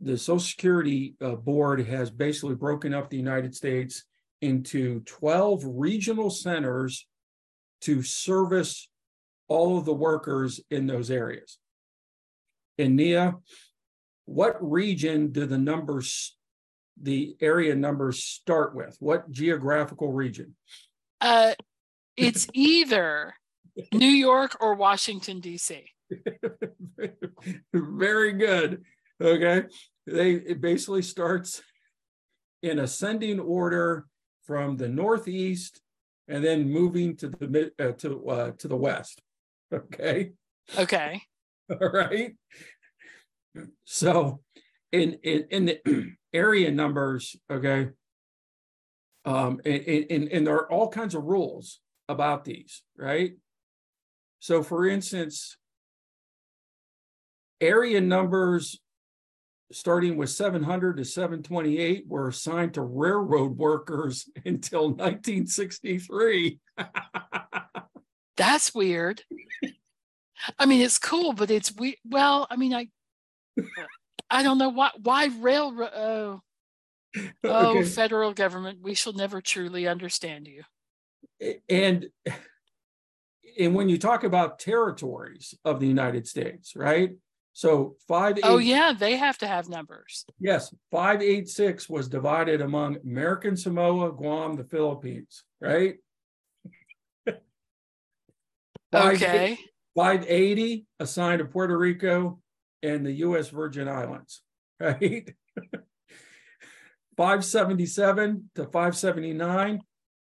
[0.00, 4.04] the Social Security uh, Board has basically broken up the United States
[4.40, 7.06] into 12 regional centers
[7.82, 8.88] to service
[9.48, 11.58] all of the workers in those areas.
[12.80, 13.36] And Nia,
[14.24, 16.36] what region do the numbers,
[17.00, 18.96] the area numbers start with?
[19.00, 20.56] What geographical region?
[21.20, 21.52] uh
[22.16, 23.34] it's either
[23.92, 25.82] new york or washington dc
[27.72, 28.82] Very good.
[29.20, 29.64] Okay.
[30.06, 31.62] They it basically starts
[32.62, 34.06] in ascending order
[34.44, 35.80] from the northeast
[36.28, 39.20] and then moving to the mid uh, to uh, to the west.
[39.72, 40.32] Okay.
[40.76, 41.22] okay
[41.80, 42.34] All right.
[43.84, 44.40] So
[44.92, 47.88] in in in the area numbers, okay.
[49.24, 53.34] Um and, and and there are all kinds of rules about these, right?
[54.40, 55.56] So for instance,
[57.60, 58.80] area numbers
[59.72, 66.58] starting with 700 to 728 were assigned to railroad workers until 1963.
[68.36, 69.22] that's weird
[70.58, 72.88] i mean it's cool but it's we well i mean i
[74.30, 76.36] i don't know why why railroad uh,
[77.16, 77.88] oh, oh Okay.
[77.88, 80.62] federal government we shall never truly understand you
[81.68, 82.08] and
[83.58, 87.12] and when you talk about territories of the United States, right?
[87.52, 91.88] So five oh, eight, oh yeah they have to have numbers yes, five eight six
[91.88, 95.96] was divided among American Samoa, Guam, the Philippines, right?
[98.94, 99.58] Okay
[99.96, 102.40] 580 assigned to Puerto Rico
[102.82, 103.48] and the U.S.
[103.48, 104.42] Virgin Islands,
[104.80, 105.34] right?
[107.16, 109.80] 577 to 579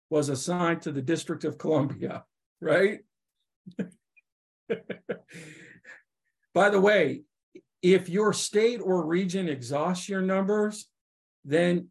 [0.09, 2.25] was assigned to the District of Columbia,
[2.61, 2.99] right?
[6.53, 7.21] By the way,
[7.81, 10.87] if your state or region exhausts your numbers,
[11.45, 11.87] then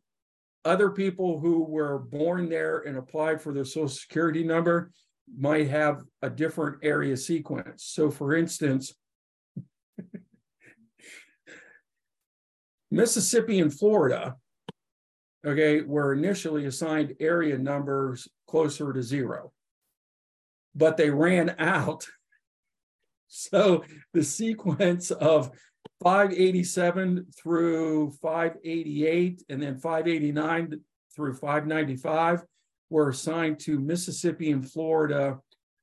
[0.65, 4.91] other people who were born there and applied for their social security number
[5.37, 7.85] might have a different area sequence.
[7.85, 8.95] So for instance,
[12.91, 14.37] Mississippi and Florida,
[15.47, 19.53] okay, were initially assigned area numbers closer to zero,
[20.75, 22.07] but they ran out.
[23.31, 25.51] So the sequence of
[26.03, 30.81] five eighty-seven through five eighty-eight, and then five eighty-nine
[31.15, 32.43] through five ninety-five
[32.91, 35.39] were assigned to Mississippi and Florida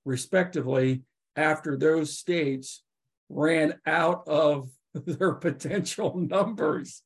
[0.06, 1.04] respectively
[1.36, 2.84] after those states
[3.30, 7.02] ran out of their potential numbers.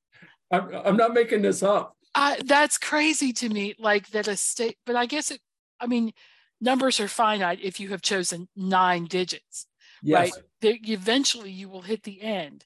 [0.51, 1.95] I'm, I'm not making this up.
[2.15, 3.75] Uh, that's crazy to me.
[3.77, 5.39] Like that a state, but I guess it.
[5.79, 6.11] I mean,
[6.59, 9.67] numbers are finite if you have chosen nine digits,
[10.01, 10.43] Yes, right?
[10.61, 12.65] They, eventually, you will hit the end,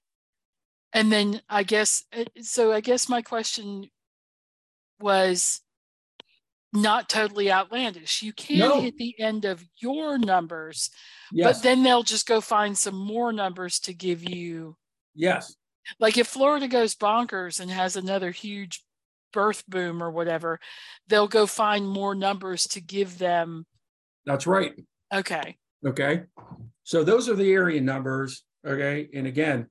[0.93, 2.05] and then I guess.
[2.17, 3.89] uh, So I guess my question
[4.99, 5.61] was
[6.73, 8.21] not totally outlandish.
[8.21, 8.81] You can No.
[8.81, 10.89] hit the end of your numbers,
[11.31, 14.75] yes, but then they'll just go find some more numbers to give you.
[15.13, 15.55] yes,
[15.99, 18.83] Like if Florida goes bonkers and has another huge
[19.31, 20.59] birth boom or whatever,
[21.07, 23.65] they'll go find more numbers to give them.
[24.25, 24.73] that's right.
[25.13, 25.57] Okay.
[25.85, 26.23] Okay,
[26.83, 29.69] so those are the area numbers, okay, and again.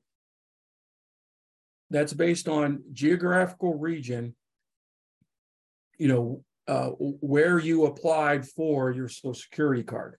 [1.90, 4.34] That's based on geographical region.
[5.98, 10.16] You know, uh, where you applied for your social security card.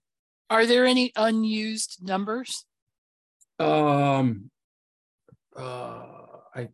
[0.48, 2.64] Are there any unused numbers?
[3.58, 4.50] Um.
[5.56, 6.04] Uh,
[6.54, 6.68] I.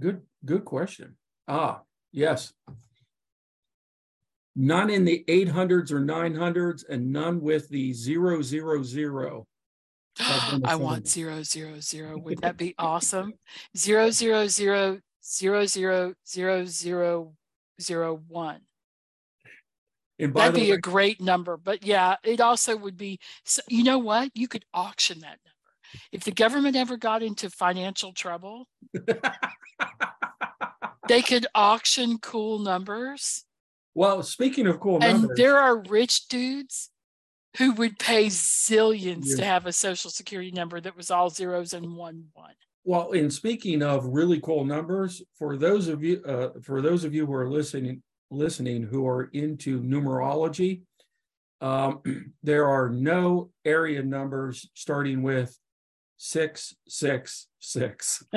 [0.00, 1.16] Good, good question.
[1.46, 2.52] Ah, yes.
[4.56, 9.46] None in the eight hundreds or nine hundreds and none with the zero, zero, zero.
[10.18, 12.18] I want zero zero zero.
[12.18, 13.34] Would that be awesome?
[13.76, 17.34] Zero zero zero zero zero zero zero
[17.80, 18.60] zero one.
[20.18, 21.56] That'd be way, a great number.
[21.56, 23.20] But yeah, it also would be.
[23.44, 24.30] So, you know what?
[24.34, 26.00] You could auction that number.
[26.10, 28.66] If the government ever got into financial trouble,
[31.08, 33.44] they could auction cool numbers.
[33.94, 36.90] well, speaking of cool and numbers, there are rich dudes
[37.58, 41.96] who would pay zillions to have a social security number that was all zeros and
[41.96, 42.54] one one.
[42.86, 47.12] Well, in speaking of really cool numbers, for those of you, uh, for those of
[47.12, 50.82] you who are listening, listening who are into numerology,
[51.60, 52.00] um,
[52.44, 55.58] there are no area numbers starting with
[56.16, 58.22] six, six, six.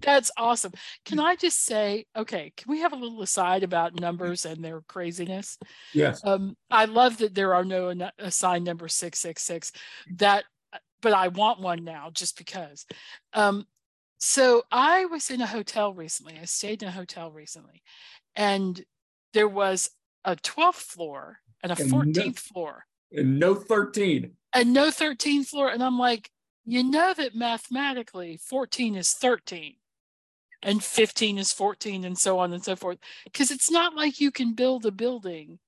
[0.00, 0.72] That's awesome.
[1.04, 4.82] Can I just say, okay, can we have a little aside about numbers and their
[4.82, 5.58] craziness?
[5.94, 9.72] Yes, Um, I love that there are no assigned number six six six.
[10.16, 10.44] That,
[11.02, 12.86] but I want one now just because.
[13.34, 13.66] Um,
[14.18, 16.38] so I was in a hotel recently.
[16.40, 17.82] I stayed in a hotel recently,
[18.36, 18.82] and
[19.34, 19.90] there was
[20.24, 24.36] a 12th floor and a And no- 14th floor and no thirteen.
[24.54, 25.68] and no 13th floor.
[25.68, 26.30] And I'm like,
[26.64, 29.74] you know that mathematically 14 is 13
[30.62, 32.98] and 15 is 14 and so on and so forth.
[33.24, 35.58] Because it's not like you can build a building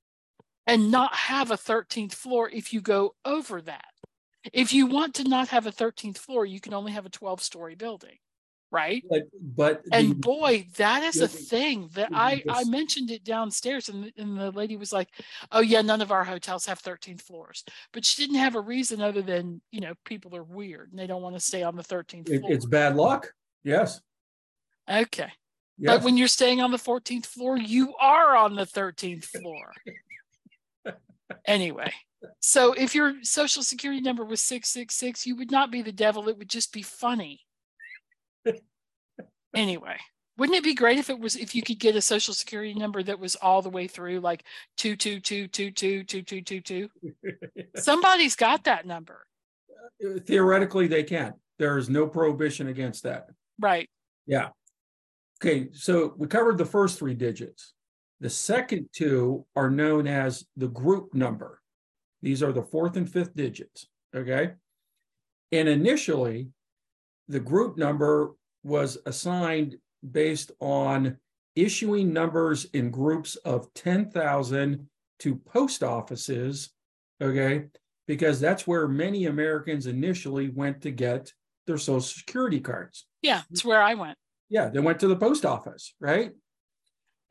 [0.68, 3.86] and not have a 13th floor if you go over that.
[4.52, 7.42] If you want to not have a 13th floor, you can only have a 12
[7.42, 8.18] story building,
[8.70, 9.02] right?
[9.08, 13.24] But, but And the- boy, that is a thing that the- I, the mentioned it
[13.24, 15.08] downstairs and, the- and the lady was like,
[15.52, 17.64] oh yeah, none of our hotels have 13th floors.
[17.92, 21.06] But she didn't have a reason other than, you know, people are weird and they
[21.06, 22.52] don't want to stay on the 13th it- floor.
[22.52, 23.32] it's bad luck.
[23.62, 24.00] Yes,
[24.90, 25.32] okay.
[25.78, 25.96] yes.
[25.96, 29.72] But when you're staying on the 14th floor, you are on the 13th floor.
[31.46, 31.92] Anyway,
[32.40, 36.26] so if your social security number was 666, you would not be the devil.
[36.28, 37.40] It would just be funny.
[39.54, 39.96] anyway,
[40.36, 43.02] wouldn't it be great if it was if you could get a social security number
[43.02, 44.44] that was all the way through like
[44.78, 46.88] 22222222222?
[47.76, 49.24] Somebody's got that number.
[50.04, 51.34] Uh, theoretically, they can.
[51.58, 53.28] There is no prohibition against that.
[53.60, 53.88] Right.
[54.26, 54.48] Yeah.
[55.42, 57.74] Okay, so we covered the first three digits.
[58.20, 61.60] The second two are known as the group number.
[62.22, 64.52] These are the fourth and fifth digits, okay?
[65.52, 66.48] And initially,
[67.28, 69.76] the group number was assigned
[70.10, 71.18] based on
[71.54, 74.88] issuing numbers in groups of 10,000
[75.20, 76.70] to post offices,
[77.20, 77.66] okay?
[78.06, 81.32] Because that's where many Americans initially went to get
[81.66, 83.06] their social security cards.
[83.22, 84.18] Yeah, it's where I went.
[84.50, 86.32] Yeah, they went to the post office, right?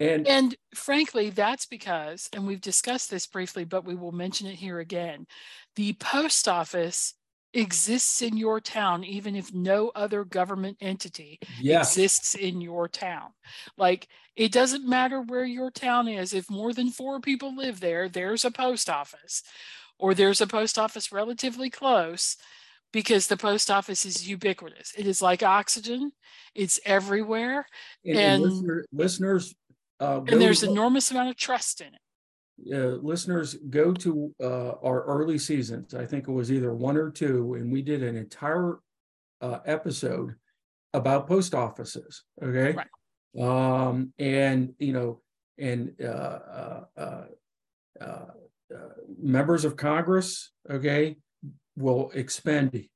[0.03, 4.55] And And frankly, that's because, and we've discussed this briefly, but we will mention it
[4.55, 5.25] here again.
[5.75, 7.13] The post office
[7.55, 13.29] exists in your town, even if no other government entity yes, exists in your town.
[13.77, 18.09] Like it doesn't matter where your town is, if more than four people live there,
[18.09, 19.43] there's a post office,
[19.99, 22.37] or there's a post office relatively close
[22.91, 24.91] because the post office is ubiquitous.
[24.97, 26.11] It is like oxygen,
[26.55, 27.67] it's everywhere.
[28.03, 29.55] and, and and- listener- listeners,
[29.99, 32.01] uh, and there's to- enormous amount of trust in it.
[32.75, 35.93] uh, listeners go to uh, our early seasons.
[35.93, 38.79] I think it was either one or two, and we did an entire
[39.41, 40.35] uh, episode
[40.93, 42.23] about post offices.
[42.41, 43.87] Okay, Right.
[43.89, 45.21] um, and you know,
[45.57, 47.25] and uh, uh, uh,
[48.01, 51.17] uh, uh, members of Congress, okay,
[51.75, 52.87] will expend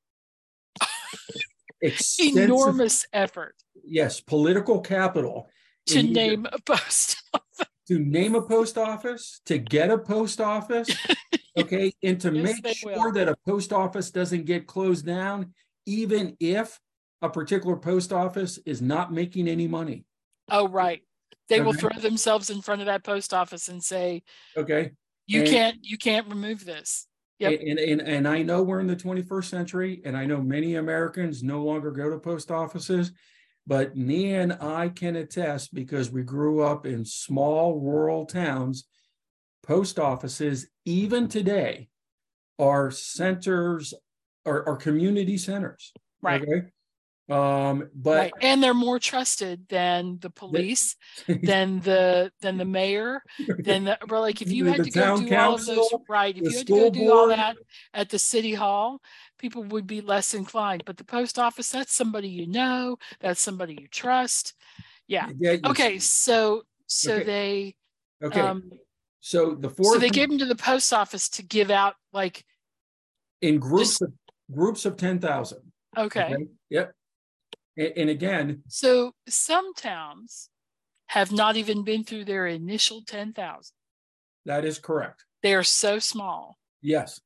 [2.20, 5.48] Enormous effort yes, political capital
[5.88, 7.22] to either- name a post.
[7.34, 7.68] Office.
[7.88, 10.90] To name a post office, to get a post office,
[11.58, 13.12] okay, and to Yes, make sure will.
[13.14, 15.54] that a post office doesn't get closed down,
[15.86, 16.78] even if
[17.22, 20.04] a particular post office is not making any money.
[20.52, 21.02] Oh, right.
[21.48, 24.24] They will throw themselves in front of that post office and say,
[24.58, 24.92] Okay.
[25.28, 27.08] you And- can't, you can't remove this.
[27.40, 27.62] Yep.
[27.66, 31.42] And, and and I know we're in the 21st century, and I know many Americans
[31.42, 33.14] no longer go to post offices,
[33.68, 38.88] but Nia and I can attest because we grew up in small rural towns.
[39.62, 41.90] Post offices, even today,
[42.58, 43.94] are centers,
[44.46, 45.92] are, are community centers.
[46.22, 46.42] Right.
[46.42, 46.68] Okay.
[47.30, 48.34] Um, but Right.
[48.42, 50.96] And they're more trusted than the police,
[51.28, 53.22] than the, than the mayor,
[53.60, 56.50] than the, well, like if you had to go do all of those, right, if
[56.50, 57.58] you had to go do all that
[57.94, 59.02] at the city hall,
[59.38, 63.78] people would be less inclined, but the post office, that's somebody you know, that's somebody
[63.82, 64.54] you trust.
[65.08, 65.30] Yeah.
[65.38, 67.24] Yeah, Okay, so, so Okay.
[67.26, 67.76] they,
[68.24, 68.72] Okay, um,
[69.20, 72.46] so the four so they gave them to the post office to give out like,
[73.42, 74.12] in groups of
[74.52, 75.60] groups of ten thousand.
[75.96, 76.36] okay,
[76.70, 76.94] Yep.
[77.78, 80.50] And, and again, so some towns
[81.08, 83.76] have not even been through their initial ten thousand.
[84.46, 85.24] that is correct.
[85.44, 86.58] They are so small.
[86.82, 87.22] Yes.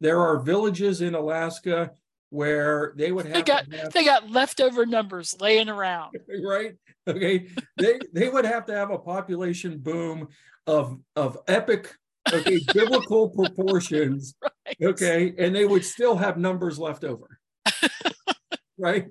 [0.00, 1.90] There are villages in Alaska
[2.30, 6.14] where they would have They got, have, they got leftover numbers laying around.
[6.44, 6.74] right?
[7.08, 7.48] Okay.
[7.78, 10.28] They they would have to have a population boom
[10.66, 11.96] of of epic
[12.32, 14.34] okay biblical proportions.
[14.42, 14.76] Right?
[14.90, 15.34] Okay.
[15.38, 17.40] And they would still have numbers left over.
[18.78, 19.06] right?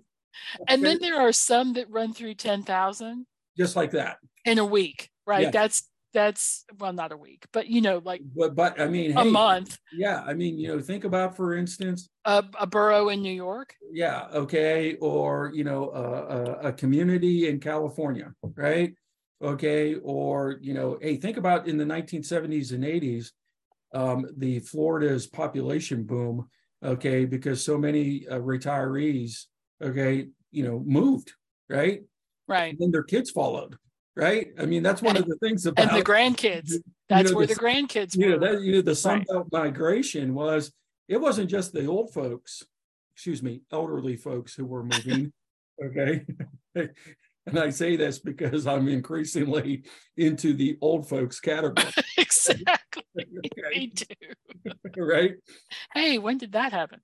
[0.67, 3.25] And then there are some that run through ten thousand
[3.57, 4.17] Just like that.
[4.45, 5.43] in a week, right?
[5.43, 5.53] Yes.
[5.53, 9.23] That's, that's, well, not a week, but you know, like But but I mean a
[9.23, 13.21] hey, month, Yeah, I mean, you know, think about for instance, a, a borough in
[13.21, 13.75] New York.
[13.91, 18.93] yeah, okay, or you know, a, a, a community in California, right?
[19.43, 23.31] Okay, or you know, hey, think about in the 1970s and 80s,
[23.93, 26.49] um, the Florida's population boom,
[26.83, 29.43] okay, because so many uh, retirees,
[29.81, 31.33] okay, you know, moved,
[31.69, 32.01] right?
[32.47, 32.71] Right.
[32.71, 33.77] And then their kids followed,
[34.15, 34.47] right?
[34.59, 37.47] I mean, that's one of the things about And the grandkids, you that's know, where
[37.47, 39.45] the the grandkids you know that you know the Sun Right.
[39.51, 40.71] Migration was
[41.07, 42.63] it wasn't just the old folks,
[43.15, 45.31] excuse me, elderly folks who were moving.
[45.83, 46.25] okay.
[46.75, 49.83] and I say this because I'm increasingly
[50.17, 51.91] into the old folks category.
[52.19, 53.03] Exactly.
[53.17, 53.79] Okay.
[53.79, 54.73] Me too.
[54.97, 55.33] right.
[55.93, 56.99] Hey, when did that happen?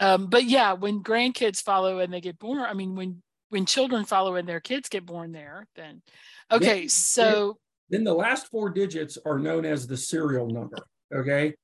[0.00, 4.04] Um, but yeah, when grandkids follow and they get born, I mean, when when children
[4.04, 6.02] follow and their kids get born there, then
[6.50, 10.78] okay, so Then the last four digits are known as the serial number.
[11.14, 11.54] Okay.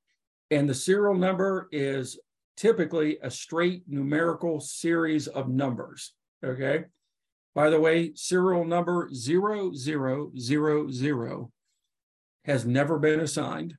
[0.51, 2.19] And the serial number is
[2.57, 6.13] typically a straight numerical series of numbers.
[6.45, 6.85] Okay.
[7.55, 9.83] By the way, serial number 0000
[12.45, 13.77] has never been assigned.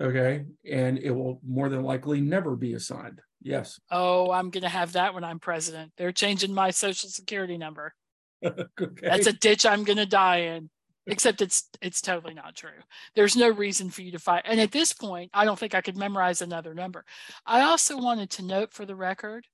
[0.00, 0.44] Okay.
[0.70, 3.20] And it will more than likely never be assigned.
[3.42, 3.78] Yes.
[3.90, 5.92] oh, I'm gonna have that when I'm president.
[5.96, 7.94] They're changing my social security number.
[8.44, 8.86] okay.
[9.02, 10.70] That's a ditch I'm gonna die in.
[11.08, 12.70] Except it's it's totally not true.
[13.14, 14.42] There's no reason for you to fight.
[14.44, 17.04] And at this point, I don't think I could memorize another number.
[17.46, 19.46] I also wanted to note for the record,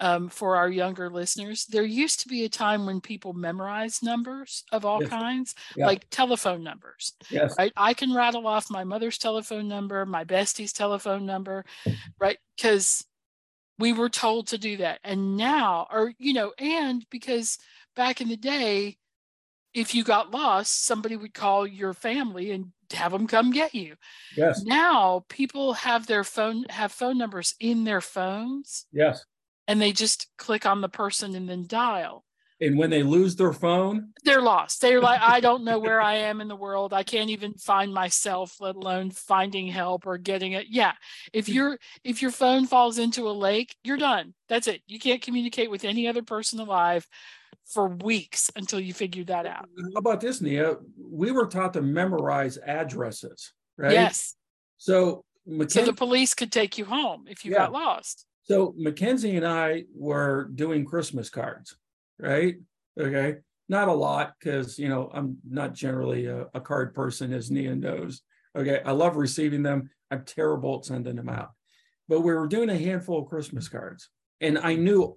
[0.00, 4.62] um, for our younger listeners, there used to be a time when people memorized numbers
[4.72, 5.08] of all Yes.
[5.10, 5.86] kinds, Yeah.
[5.86, 7.14] like telephone numbers.
[7.30, 7.54] yes.
[7.58, 7.72] Right?
[7.78, 11.64] I can rattle off my mother's telephone number, my bestie's telephone number,
[12.18, 12.36] right?
[12.56, 13.06] Because
[13.80, 15.00] we were told to do that.
[15.02, 17.58] And now, or, you know, and because
[17.96, 18.96] back in the day,
[19.72, 23.96] if you got lost, somebody would call your family and have them come get you.
[24.36, 24.62] Yes.
[24.62, 29.24] Now people have their phone, have phone numbers in their phones Yes.
[29.68, 32.24] and they just click on the person and then dial.
[32.62, 34.82] And when they lose their phone, They're lost.
[34.82, 36.92] They're like, I don't know where I am in the world.
[36.92, 40.66] I can't even find myself, let alone finding help or getting it.
[40.68, 40.92] Yeah.
[41.32, 41.54] If mm.
[41.54, 44.34] your if your phone falls into a lake, you're done.
[44.48, 44.82] That's it.
[44.86, 47.06] You can't communicate with any other person alive
[47.64, 49.68] for weeks until you figure that out.
[49.94, 50.76] How about this, Nia?
[50.98, 53.92] We were taught to memorize addresses, right?
[53.92, 54.34] Yes.
[54.76, 55.24] So
[55.68, 57.58] So the police could take you home if you Yeah.
[57.58, 58.26] got lost.
[58.42, 61.76] so Mackenzie and I were doing Christmas cards,
[62.20, 62.56] right?
[62.98, 63.36] Okay.
[63.68, 67.74] not a lot because you know I'm not generally a, a card person, as Nia
[67.74, 68.22] knows.
[68.56, 69.90] Okay, I love receiving them.
[70.10, 71.50] I'm terrible at sending them out,
[72.08, 74.10] but we were doing a handful of Christmas cards,
[74.40, 75.16] and I knew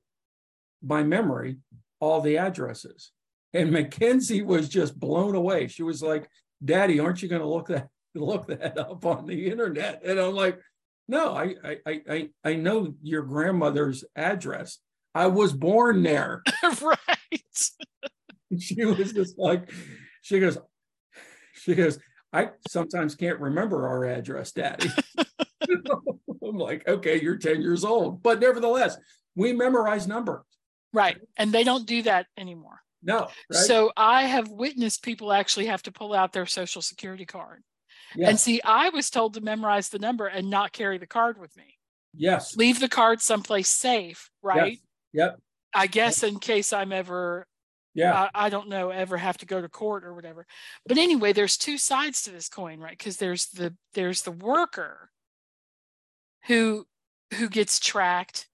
[0.81, 1.57] by memory
[1.99, 3.11] all the addresses.
[3.53, 5.67] And Mackenzie was just blown away.
[5.67, 6.27] She was like,
[6.63, 10.35] "Daddy, aren't you going to look that look that up on the internet?" And I'm
[10.35, 10.59] like,
[11.07, 14.79] "No, I I I I know your grandmother's address.
[15.13, 16.43] I was born there."
[16.81, 16.99] right.
[18.59, 19.71] she was just like,
[20.21, 20.57] she goes,
[21.53, 21.99] she goes,
[22.31, 24.89] I sometimes can't remember our address, Daddy.
[26.43, 28.97] I'm like, okay, you're 10 years old, but nevertheless,
[29.35, 30.43] we memorize numbers.
[30.91, 31.17] Right.
[31.37, 32.81] And they don't do that anymore.
[33.01, 33.29] No.
[33.51, 33.63] Right?
[33.63, 37.63] So I have witnessed people actually have to pull out their social security card.
[38.15, 38.29] yes.
[38.29, 41.55] And see, I was told to memorize the number and not carry the card with
[41.57, 41.77] me.
[42.15, 42.55] yes.
[42.55, 44.79] Leave the card someplace safe, right?
[45.13, 45.39] Yep.
[45.75, 47.47] I guess in case I'm ever,
[47.95, 48.29] Yeah.
[48.33, 50.45] I, I don't know, ever have to go to court or whatever.
[50.87, 52.97] But anyway, there's two sides to this coin, right?
[52.97, 55.09] Because there's the there's the worker
[56.45, 56.85] who
[57.35, 58.47] who gets tracked,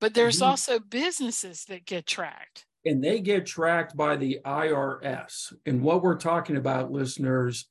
[0.00, 0.46] but there's Mhm.
[0.46, 2.66] also businesses that get tracked.
[2.84, 5.52] and they get tracked by the IRS.
[5.66, 7.68] And what we're talking about, listeners,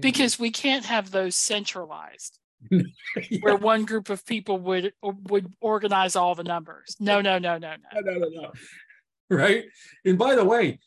[0.00, 2.38] because we can't have those centralized
[3.30, 3.38] Yeah.
[3.40, 7.74] where one group of people would would organize all the numbers no no no no
[7.94, 8.52] no no, no, no.
[9.30, 9.64] Right.
[10.04, 10.78] And by the way,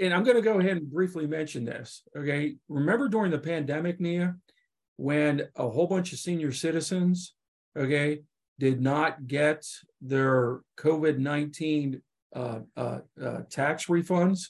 [0.00, 2.02] and I'm going to go ahead and briefly mention this.
[2.16, 2.56] Okay.
[2.68, 4.36] Remember during the pandemic, Nia,
[4.96, 7.34] when a whole bunch of senior citizens,
[7.76, 8.22] okay,
[8.58, 9.64] did not get
[10.00, 12.02] their COVID 19
[12.34, 14.48] uh, uh, uh, tax refunds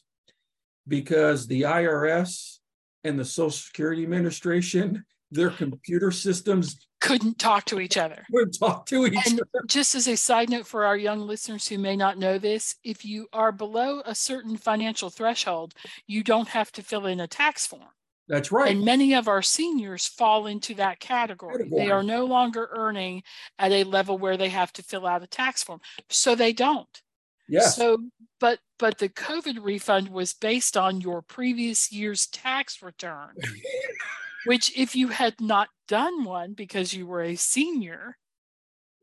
[0.87, 2.57] because the IRS
[3.05, 8.25] and the Social Security Administration, their computer systems couldn't talk to each other.
[8.33, 9.65] would talk to each And other.
[9.67, 13.05] just as a side note for our young listeners who may not know this if
[13.05, 15.75] you are below a certain financial threshold
[16.07, 17.85] you don't have to fill in a tax form.
[18.27, 18.71] That's right.
[18.73, 21.67] and many of our seniors fall into that category.
[21.71, 23.23] They are no longer earning
[23.59, 25.81] at a level where they have to fill out a tax form.
[26.11, 27.03] So they don't.
[27.49, 27.77] Yes.
[27.77, 27.97] So,
[28.39, 33.31] but but the COVID refund was based on your previous year's tax return,
[34.49, 38.17] which if you had not done one because you were a senior,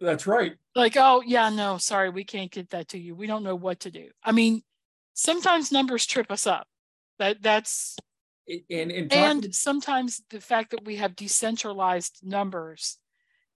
[0.02, 0.56] That's right.
[0.76, 3.16] like, oh yeah, no, sorry, we can't get that to you.
[3.16, 4.10] We don't know what to do.
[4.24, 4.64] I mean,
[5.14, 6.68] sometimes numbers trip us up.
[7.20, 7.96] That that's
[8.48, 12.98] And and talking, and sometimes the fact that we have decentralized numbers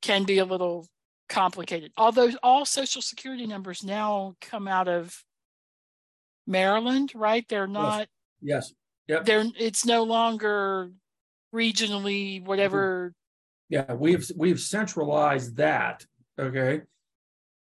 [0.03, 0.87] can be a little
[1.27, 1.91] complicated.
[1.97, 5.23] Although all social security numbers now come out of
[6.45, 7.45] Maryland, right?
[7.49, 8.07] They're not
[8.41, 8.73] yes,
[9.07, 10.91] yep, they're it's no longer
[11.53, 13.13] regionally whatever
[13.69, 16.05] yeah, we've we've centralized that.
[16.37, 16.81] Okay.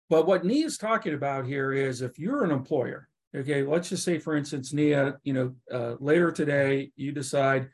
[0.09, 4.19] But what Nia's talking about here is if you're an employer, okay, let's just say,
[4.19, 7.69] for instance, Nia, you know, uh, later today you decide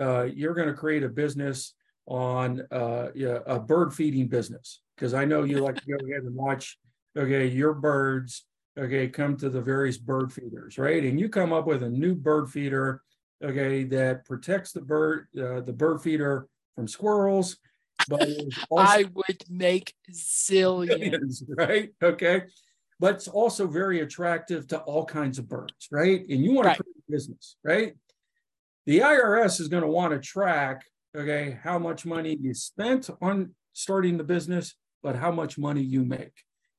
[0.00, 1.74] uh, you're going to create a business
[2.06, 3.08] on uh,
[3.46, 6.78] a bird feeding business because I know you like to go ahead and watch,
[7.16, 8.46] okay, your birds,
[8.76, 11.04] okay, come to the various bird feeders, right?
[11.04, 13.02] And you come up with a new bird feeder,
[13.42, 17.58] okay, that protects the bird, uh, the bird feeder from squirrels,
[18.08, 18.28] but
[18.76, 21.42] I would make zillions.
[21.56, 21.90] right?
[22.02, 22.42] Okay.
[22.98, 26.20] But it's also very attractive to all kinds of birds, right?
[26.28, 26.76] And you want Right.
[26.78, 27.94] to create a business, right?
[28.86, 30.84] The IRS is going to want to track,
[31.14, 36.04] okay, how much money you spent on starting the business, but how much money you
[36.04, 36.32] make.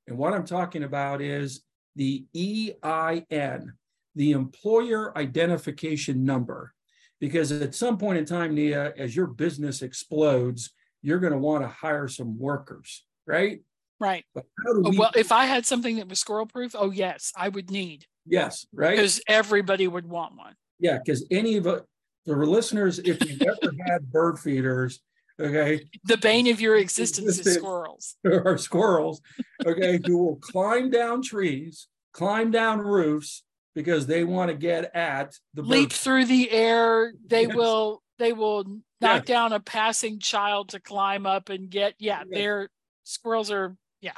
[0.07, 1.61] And what I'm talking about is
[1.95, 3.73] the EIN,
[4.17, 6.73] the employer identification number.
[7.19, 11.63] Because at some point in time, Nia, as your business explodes, you're going to want
[11.63, 13.61] to hire some workers, right?
[13.99, 14.25] Right.
[14.35, 14.97] Oh, we?
[14.97, 18.67] Well, if I had something that was squirrel proof, oh yes, I would need yes,
[18.71, 18.91] right.
[18.91, 20.53] because everybody would want one.
[20.79, 21.79] Yeah, because any of uh,
[22.25, 24.99] the listeners, if you've ever had bird feeders,
[25.39, 28.17] okay, The bane of your existence is squirrels.
[28.23, 29.21] or squirrels,
[29.65, 33.43] okay, who will climb down trees, climb down roofs
[33.77, 35.93] because they want to get at the leap bird.
[35.93, 37.13] through the air.
[37.27, 37.55] They Yes.
[37.55, 38.63] will they will
[38.99, 39.25] knock Yes.
[39.25, 42.27] down a passing child to climb up and get yeah, Yes.
[42.31, 42.69] they're
[43.03, 44.17] squirrels are yeah.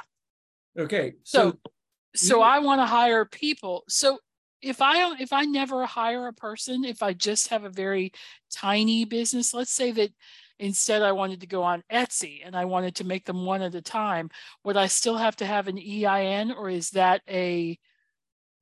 [0.78, 1.58] Okay, so so
[2.14, 3.84] so I want to hire people.
[3.86, 4.18] So
[4.62, 8.12] if I if I never hire a person, if I just have a very
[8.50, 10.10] tiny business, let's say that
[10.58, 13.74] instead I wanted to go on Etsy and I wanted to make them one at
[13.74, 14.30] a time,
[14.64, 17.78] would I still have to have an EIN or is that a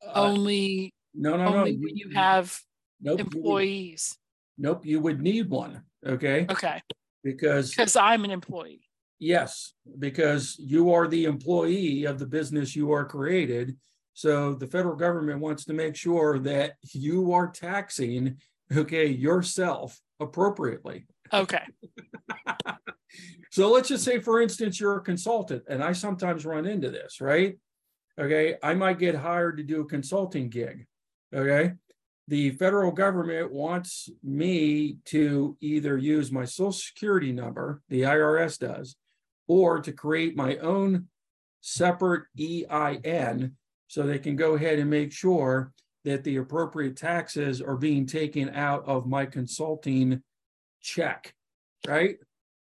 [0.06, 1.62] Uh, only no, no, no.
[1.64, 2.56] when you have
[3.00, 4.16] nope, you would- employees?
[4.56, 5.82] nope, you would need one.
[6.06, 6.80] Okay, Okay.
[7.24, 8.82] because Because I'm an employee.
[9.18, 13.76] Yes, because you are the employee of the business you are created.
[14.14, 18.36] So the federal government wants to make sure that you are taxing,
[18.76, 21.06] okay, yourself appropriately.
[21.32, 21.62] Okay.
[23.50, 27.20] so let's just say, for instance, you're a consultant, and I sometimes run into this,
[27.20, 27.58] right?
[28.18, 28.56] Okay.
[28.62, 30.86] I might get hired to do a consulting gig.
[31.34, 31.72] Okay.
[32.26, 38.96] The federal government wants me to either use my social security number, the IRS does,
[39.46, 41.06] or to create my own
[41.62, 43.56] separate EIN
[43.86, 45.72] so they can go ahead and make sure
[46.04, 50.22] that the appropriate taxes are being taken out of my consulting
[50.80, 51.34] check,
[51.86, 52.16] right?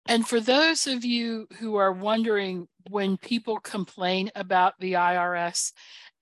[0.06, 5.72] And for those of you who are wondering when people complain about the IRS,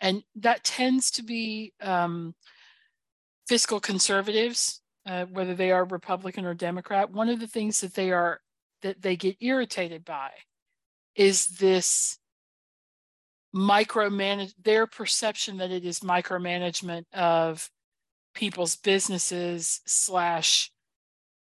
[0.01, 2.35] and that tends to be um,
[3.49, 8.13] fiscal conservatives, uh, whether they are Republican or Democrat, one of the things that they
[8.13, 8.41] are
[8.83, 10.31] that they get irritated by
[11.17, 12.19] is this
[13.55, 17.71] micromanage their perception that it is micromanagement of
[18.35, 20.71] people's businesses slash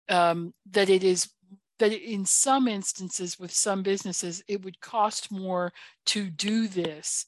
[0.08, 1.30] um, that it is
[1.78, 5.72] that in some instances with some businesses it would cost more
[6.06, 7.26] to do this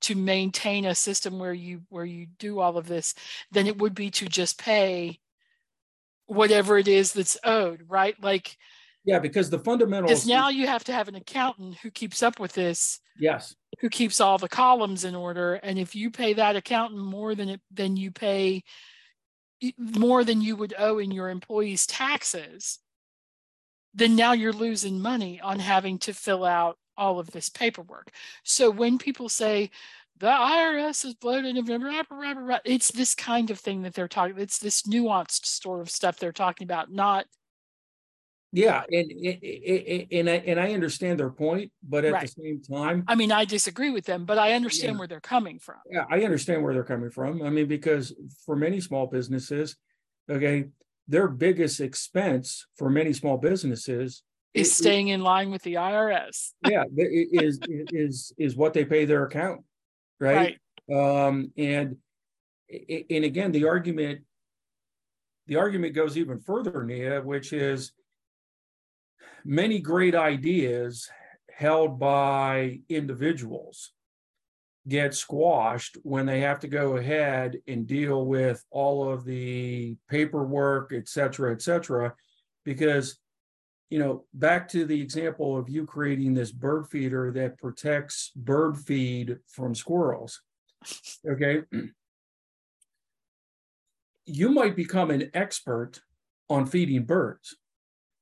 [0.00, 3.14] to maintain a system where you where you do all of this
[3.50, 5.18] than it would be to just pay
[6.26, 8.14] whatever it is that's owed right?
[8.22, 8.56] Like
[9.04, 12.38] yeah because the fundamentals is now you have to have an accountant who keeps up
[12.38, 13.54] with this yes.
[13.80, 17.48] who keeps all the columns in order and if you pay that accountant more than
[17.48, 18.62] it than you pay
[19.78, 22.78] more than you would owe in your employees taxes
[23.98, 28.10] then now you're losing money on having to fill out all of this paperwork
[28.42, 29.70] so when people say
[30.18, 31.56] the IRS is bloated
[32.64, 36.32] it's this kind of thing that they're talking it's this nuanced sort of stuff they're
[36.32, 37.26] talking about not
[38.52, 39.10] yeah, and
[40.10, 42.22] and I and I understand their point, but at right.
[42.22, 44.98] the same time, I mean, I disagree with them, but I understand yeah.
[44.98, 45.76] where they're coming from.
[45.90, 47.42] Yeah, I understand where they're coming from.
[47.42, 48.14] I mean, because
[48.46, 49.76] for many small businesses,
[50.30, 50.64] okay,
[51.08, 54.22] their biggest expense for many small businesses
[54.54, 56.52] is staying in line with the IRS.
[56.66, 59.62] yeah, is is is what they pay their account,
[60.20, 60.58] right?
[60.88, 61.26] right?
[61.26, 61.96] Um, and
[62.70, 64.20] and again, the argument
[65.46, 67.92] the argument goes even further, Nia, which is
[69.44, 71.08] many great ideas
[71.50, 73.92] held by individuals
[74.88, 80.92] get squashed when they have to go ahead and deal with all of the paperwork,
[80.94, 82.14] et cetera, et cetera.
[82.64, 83.18] Because,
[83.90, 88.78] you know, back to the example of you creating this bird feeder that protects bird
[88.78, 90.40] feed from squirrels.
[91.28, 91.62] Okay.
[94.24, 96.00] You might become an expert
[96.48, 97.56] on feeding birds.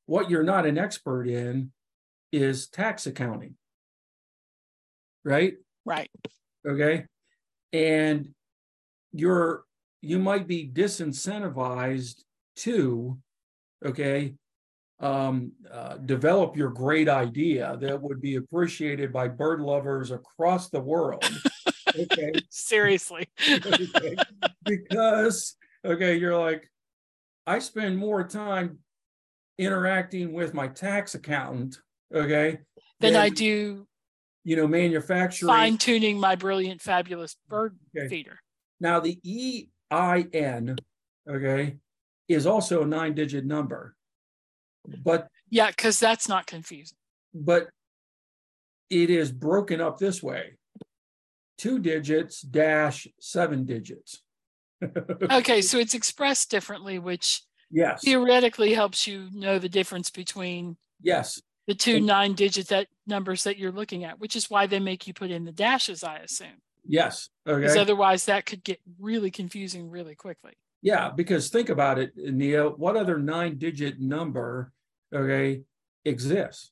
[0.07, 1.73] What you're not an expert in
[2.33, 3.55] is tax accounting.
[5.25, 5.55] Right?
[5.85, 6.11] Right.
[6.67, 7.05] Okay.
[7.73, 8.29] And
[9.13, 9.65] you're
[10.03, 12.23] you might be disincentivized
[12.57, 13.19] to,
[13.85, 14.35] okay,
[15.01, 20.81] um, uh, develop your great idea that would be appreciated by bird lovers across the
[20.81, 21.25] world.
[21.99, 22.33] Okay.
[22.51, 23.29] Seriously.
[23.51, 24.17] okay.
[24.65, 25.55] Because,
[25.85, 26.69] okay, you're like,
[27.47, 28.81] I spend more time
[29.59, 31.79] interacting with my tax accountant,
[32.13, 32.59] okay,
[32.99, 33.87] than, than I do,
[34.47, 38.09] you know, manufacturing, fine tuning my brilliant, fabulous bird okay.
[38.09, 38.39] feeder.
[38.79, 39.19] Now, the
[39.91, 40.77] EIN,
[41.29, 41.77] okay,
[42.29, 43.97] is also a nine digit number.
[45.03, 46.97] But yeah, because that's not confusing.
[47.35, 47.71] But
[48.89, 50.59] it is broken up this way
[51.59, 54.23] two digits dash seven digits.
[55.31, 58.03] okay, so it's expressed differently, which Yes.
[58.05, 63.59] Theoretically helps you know the difference between yes the two nine digit that numbers that
[63.59, 66.61] you're looking at, which is why they make you put in the dashes, I assume.
[66.85, 67.29] Yes.
[67.47, 67.61] Okay.
[67.61, 70.53] Because otherwise that could get really confusing really quickly.
[70.83, 72.69] Yeah, because think about it, Nia.
[72.69, 74.73] What other nine digit number,
[75.13, 75.63] okay,
[76.05, 76.71] exists?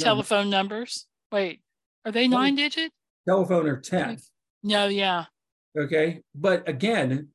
[0.00, 0.56] Telephone no.
[0.56, 1.06] numbers.
[1.30, 1.60] Wait,
[2.04, 2.90] are they nine digit?
[3.28, 4.18] Telephone or 10.
[4.64, 5.26] No, yeah.
[5.78, 6.20] Okay.
[6.34, 7.28] But again,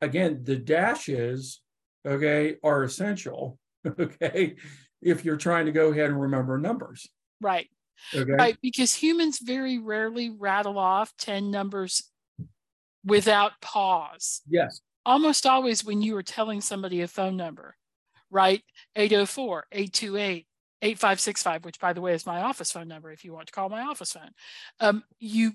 [0.00, 1.60] again, the dashes,
[2.06, 3.58] okay, are essential,
[3.98, 4.56] okay,
[5.02, 7.08] if you're trying to go ahead and remember numbers.
[7.40, 7.68] Right.
[8.14, 8.32] Okay.
[8.32, 8.56] Right.
[8.62, 12.10] Because humans very rarely rattle off 10 numbers
[13.04, 14.42] without pause.
[14.48, 14.80] Yes.
[15.06, 17.76] Almost always when you are telling somebody a phone number,
[18.30, 18.62] right?
[18.96, 20.46] 804, 828,
[20.82, 23.68] 8565, which by the way is my office phone number if you want to call
[23.68, 24.30] my office phone.
[24.80, 25.52] Um, you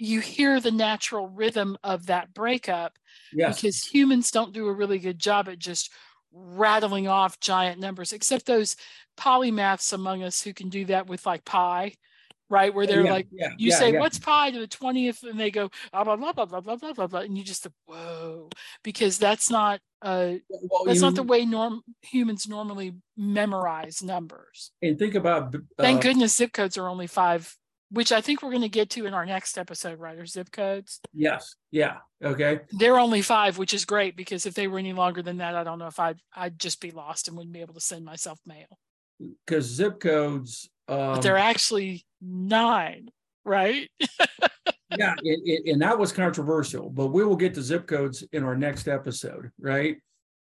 [0.00, 2.96] you hear the natural rhythm of that breakup
[3.32, 3.56] yes.
[3.56, 5.90] because humans don't do a really good job at just
[6.32, 8.76] rattling off giant numbers except those
[9.18, 11.92] polymaths among us who can do that with like pi
[12.50, 12.74] right?
[12.74, 15.22] Where they're Yeah, like, yeah, you yeah, say, what's pi to the 20th?
[15.22, 17.20] And they go, blah, blah, blah, blah, blah, blah, blah, blah, blah.
[17.20, 18.48] And you just, whoa,
[18.82, 24.72] because that's not, uh, Well, that's not the way norm humans normally memorize numbers.
[24.80, 25.54] And think about.
[25.76, 27.54] Thank uh, goodness zip codes are only five,
[27.90, 30.18] which I think we're going to get to in our next episode, right?
[30.18, 31.00] Or zip codes.
[31.14, 35.22] Yes, yeah, okay, They're only five, which is great because if they were any longer
[35.22, 37.74] than that, I don't know if I'd I'd just be lost and wouldn't be able
[37.74, 38.66] to send myself mail.
[39.46, 40.68] because zip codes.
[40.86, 43.08] But Um, they're actually nine,
[43.44, 43.88] right?
[44.98, 48.42] yeah, and, and- and that was controversial, but we will get to zip codes in
[48.44, 49.96] our next episode, right?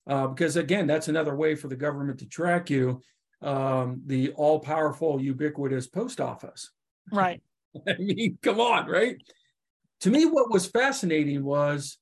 [0.07, 3.01] Uh, because again, that's another way for the government to track you.
[3.41, 6.71] Um, the all-powerful, ubiquitous post office.
[7.11, 7.43] Right.
[7.89, 9.17] I mean, come on, right?
[10.01, 11.99] To me, what was fascinating was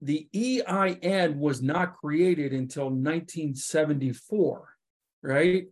[0.00, 4.68] the EIN was not created until 1974,
[5.22, 5.66] right?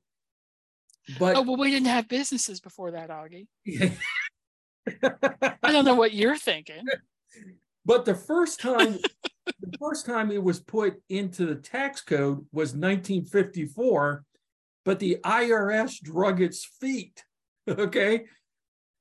[1.18, 3.46] But Oh well, we didn't have businesses before that, Augie.
[5.62, 6.84] I don't know what you're thinking.
[7.84, 8.98] But the first time,
[9.60, 14.24] the first time it was put into the tax code was 1954,
[14.84, 17.24] but the IRS drug its feet.
[17.78, 18.24] Okay.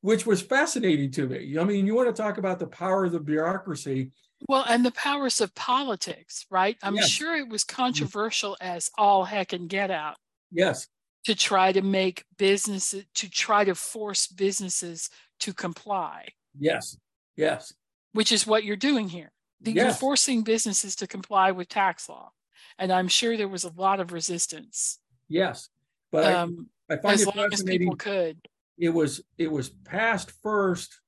[0.01, 1.57] Which was fascinating to me.
[1.57, 4.11] I mean, you want to talk about the power of the bureaucracy.
[4.47, 6.77] Well, and the powers of politics, right?
[6.83, 7.09] I'm Yes.
[7.09, 10.17] sure it was controversial as all heck and get out
[10.51, 10.87] Yes.
[11.25, 15.09] to try to make businesses to try to force businesses
[15.39, 16.97] to comply, Yes.
[17.35, 17.73] Yes.
[18.11, 19.31] which is what you're doing here.
[19.61, 22.31] The- You're forcing businesses to comply with tax law.
[22.77, 24.99] And I'm sure there was a lot of resistance.
[25.27, 25.69] Yes.
[26.11, 28.47] But Um, I, find as it long as people could.
[28.77, 30.99] It was it was passed first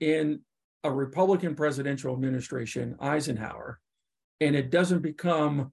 [0.00, 0.40] in
[0.82, 3.80] a Republican presidential administration, Eisenhower,
[4.40, 5.72] and it doesn't become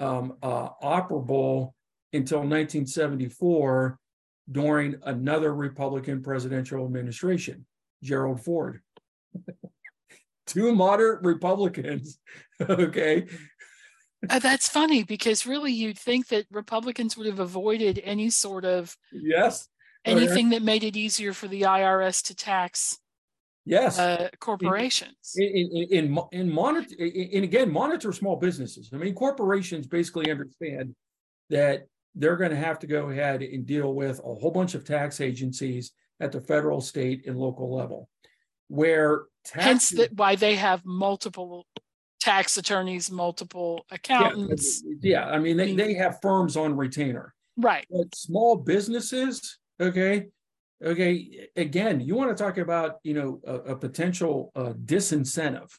[0.00, 1.72] um, uh, operable
[2.12, 3.98] until 1974
[4.50, 7.66] during another Republican presidential administration,
[8.02, 8.80] Gerald Ford.
[10.46, 12.18] Two moderate Republicans,
[12.60, 13.26] okay,
[14.28, 18.96] Uh, that's funny because really you'd think that Republicans would have avoided any sort of
[19.12, 19.68] yes.
[20.08, 22.98] Anything that made it easier for the IRS to tax
[23.64, 23.98] yes.
[23.98, 25.34] uh, corporations.
[25.36, 28.90] in in in, in monitor and again monitor small businesses.
[28.92, 30.94] I mean, corporations basically understand
[31.50, 34.84] that they're going to have to go ahead and deal with a whole bunch of
[34.84, 38.08] tax agencies at the federal, state, and local level,
[38.68, 41.66] where Hence, tax that why they have multiple
[42.20, 44.82] tax attorneys, multiple accountants.
[45.00, 47.86] yeah, I mean they, they have firms on retainer, Right.
[47.90, 50.28] but small businesses, okay,
[50.84, 55.70] okay, again, you want to talk about you know a, a potential uh, disincentive,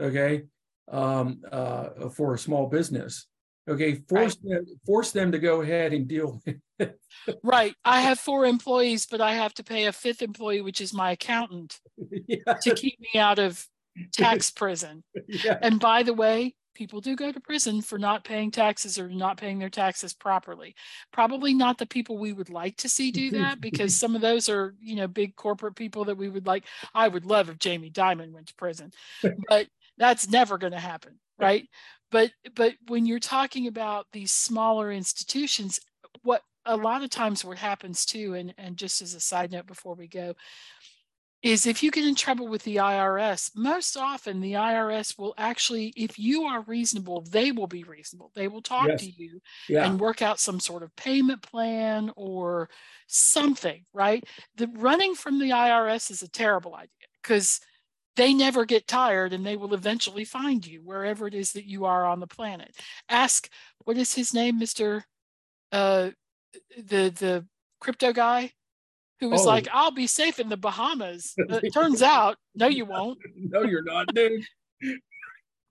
[0.00, 0.44] okay,
[0.90, 3.26] um, uh, for a small business,
[3.68, 6.40] okay, force them force them to go ahead and deal.
[6.46, 6.56] with
[7.42, 7.74] Right.
[7.84, 11.12] I have four employees, but I have to pay a fifth employee, which is my
[11.12, 11.78] accountant,
[12.26, 13.66] yeah, to keep me out of
[14.12, 15.02] tax prison.
[15.28, 19.08] yeah, And by the way, people do go to prison for not paying taxes or
[19.08, 20.76] not paying their taxes properly.
[21.12, 24.48] Probably not the people we would like to see do that because some of those
[24.48, 26.64] are, you know, big corporate people that we would like.
[26.94, 28.92] I would love if Jamie Dimon went to prison,
[29.48, 29.66] but
[29.98, 31.68] that's never going to happen, right?
[32.12, 35.80] But but when you're talking about these smaller institutions,
[36.22, 39.66] what a lot of times what happens too, and and just as a side note
[39.66, 40.34] before we go,
[41.42, 45.92] is if you get in trouble with the IRS, most often the IRS will actually,
[45.96, 48.32] if you are reasonable, they will be reasonable.
[48.34, 49.00] They will talk Yes.
[49.00, 52.68] to you yeah, and work out some sort of payment plan or
[53.06, 54.24] something, right?
[54.56, 56.88] The running from the IRS is a terrible idea
[57.22, 57.60] because
[58.16, 61.84] they never get tired and they will eventually find you wherever it is that you
[61.84, 62.76] are on the planet.
[63.08, 63.48] Ask
[63.84, 65.02] what is his name, Mr.
[65.72, 66.10] Uh
[66.76, 67.46] the the
[67.80, 68.52] crypto guy
[69.20, 69.46] who was Oh.
[69.46, 71.34] like, I'll be safe in the Bahamas.
[71.36, 73.18] It turns out, no, you won't.
[73.36, 74.44] no, you're not, dude.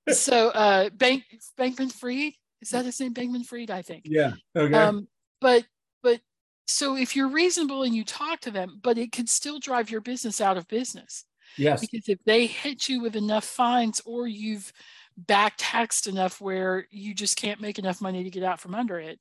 [0.10, 1.24] So uh Bank
[1.60, 3.14] Bankman Fried, is that his name?
[3.14, 4.04] Bankman Fried, I think.
[4.06, 5.08] Yeah, okay, Um,
[5.42, 5.66] but
[6.02, 6.22] but
[6.66, 10.02] so if you're reasonable and you talk to them, but it could still drive your
[10.02, 11.26] business out of business
[11.58, 14.72] yes, because if they hit you with enough fines or you've
[15.18, 19.00] back taxed enough where you just can't make enough money to get out from under
[19.00, 19.20] it,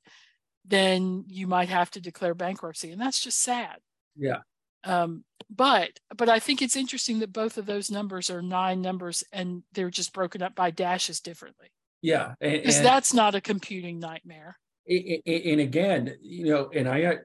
[0.63, 3.77] then you might have to declare bankruptcy, and that's just sad.
[4.17, 4.39] Yeah,
[4.83, 9.23] Um, but but I think it's interesting that both of those numbers are nine numbers
[9.31, 14.57] and they're just broken up by dashes differently yeah, because that's not a computing nightmare.
[14.87, 17.17] And again, you know, and I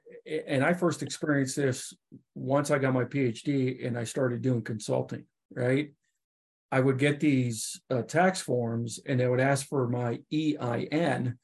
[0.49, 1.95] and I first experienced this
[2.35, 5.25] once I got my PhD and I started doing consulting.
[5.55, 5.93] Right,
[6.71, 11.39] I would get these uh, tax forms and they would ask for my EIN,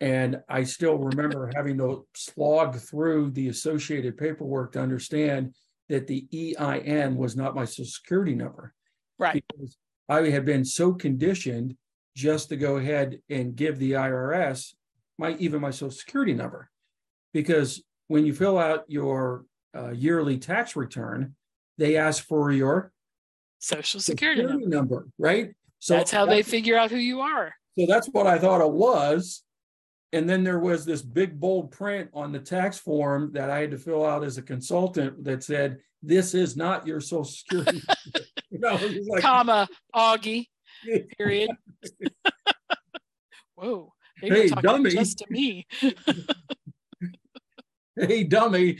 [0.00, 5.54] And I still remember having to slog through the associated paperwork to understand
[5.90, 8.72] that the EIN was not my social security number.
[9.18, 9.44] Right.
[9.48, 9.76] Because
[10.08, 11.76] I had been so conditioned
[12.16, 14.74] just to go ahead and give the IRS
[15.18, 16.70] my even my social security number.
[17.34, 19.44] Because when you fill out your
[19.76, 21.34] uh, yearly tax return,
[21.76, 22.92] they ask for your
[23.58, 24.76] social security, security number.
[24.76, 25.50] number, right?
[25.78, 27.54] So That's how they figure out who you are.
[27.78, 29.42] So that's what I thought it was.
[30.12, 33.70] And then there was this big bold print on the tax form that I had
[33.70, 37.80] to fill out as a consultant that said, "This is not your social security."
[38.50, 40.46] you know, like, comma Augie.
[41.18, 41.50] Period.
[43.54, 43.92] Whoa.
[44.16, 44.90] Hey, dummy.
[44.90, 45.66] just to me.
[47.96, 48.78] hey, dummy,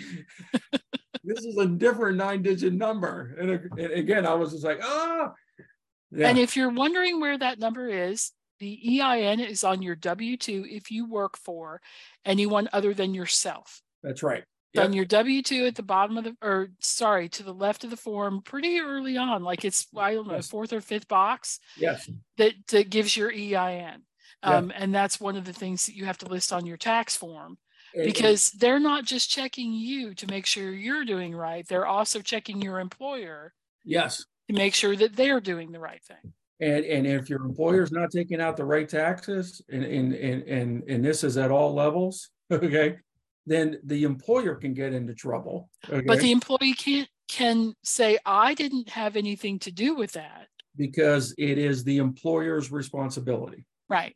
[1.24, 3.36] this is a different nine-digit number.
[3.38, 5.32] And, and again, I was just like, ah.
[6.10, 10.36] Yeah, And if you're wondering where that number is, the EIN is on your W
[10.36, 11.80] 2 if you work for
[12.24, 13.82] anyone other than yourself.
[14.02, 14.44] that's right.
[14.72, 17.82] It's On your W 2 at the bottom of the, or sorry, to the left
[17.82, 20.48] of the form, pretty early on, like it's, I don't know, Yes.
[20.48, 22.08] fourth or fifth box Yes.
[22.36, 24.02] that, that gives your EIN.
[24.44, 24.56] Yeah.
[24.56, 27.16] Um, and that's one of the things that you have to list on your tax
[27.16, 27.58] form
[27.94, 31.66] because they're not just checking you to make sure you're doing right.
[31.66, 33.52] They're also checking your employer
[33.84, 34.24] yes.
[34.48, 36.32] to make sure that they're doing the right thing.
[36.60, 40.82] And, and if your employer's not taking out the right taxes, and, and, and, and,
[40.88, 42.96] and this is at all levels, okay,
[43.46, 45.70] then the employer can get into trouble.
[45.88, 50.48] But the employee can't can say, I didn't have anything to do with that.
[50.76, 53.64] Because it is the employer's responsibility.
[53.88, 54.14] Right.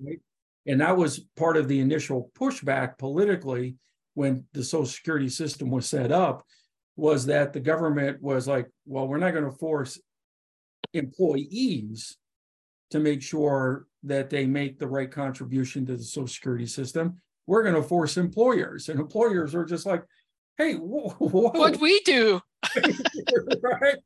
[0.66, 3.76] And that was part of the initial pushback politically
[4.14, 6.44] when the social security system was set up,
[6.96, 10.00] was that the government was like, well, we're not going to force
[10.92, 12.16] employees
[12.94, 17.20] to make sure that they make the right contribution to the social security system.
[17.48, 20.04] We're going to force employers, and employers are just like,
[20.58, 21.50] hey, whoa, whoa.
[21.50, 22.40] What we do,
[23.62, 23.96] right?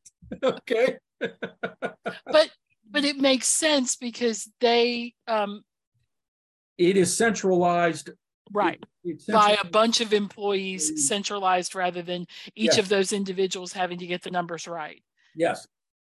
[0.42, 0.96] Okay.
[1.20, 2.50] but
[2.90, 5.62] but it makes sense because they um
[6.78, 8.08] It is centralized.
[8.54, 8.82] right
[9.30, 10.98] by a bunch of employees Mm.
[10.98, 12.22] centralized rather than
[12.56, 12.78] each Yes.
[12.78, 15.02] of those individuals having to get the numbers right.
[15.34, 15.66] Yes.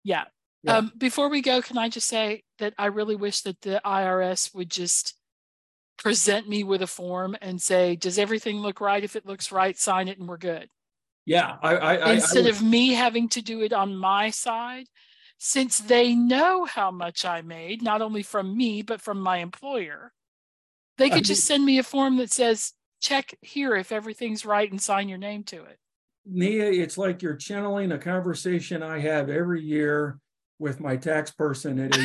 [0.04, 0.24] Yeah.
[0.64, 0.78] Yeah.
[0.78, 4.56] Um, before we go, can I just say that I really wish that the IRS
[4.56, 5.16] would just
[5.98, 9.04] present me with a form and say, does everything look right?
[9.04, 10.70] If it looks right, sign it and we're good.
[11.26, 11.58] Yeah.
[11.62, 14.86] I, I, I- I, Instead of me having to do it on my side,
[15.38, 20.14] since they know how much I made, not only from me, but from my employer,
[20.98, 24.82] they could just send me a form that says, check here if everything's right and
[24.82, 25.78] sign your name to it.
[26.26, 30.20] Nia, it's like you're channeling a conversation I have every year
[30.64, 31.96] with my tax person at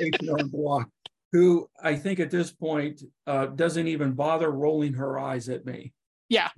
[0.00, 0.88] H and R Block,
[1.32, 5.92] who I think at this point uh, doesn't even bother rolling her eyes at me.
[6.30, 6.48] Yeah.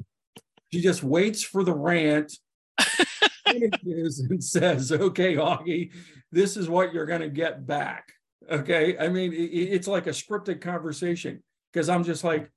[0.73, 2.33] She just waits for the rant,
[3.47, 5.91] and says, "Okay, Augie,
[6.31, 8.13] this is what you're going to get back."
[8.49, 11.43] Okay, I mean, it's like a scripted conversation
[11.73, 12.51] because I'm just like,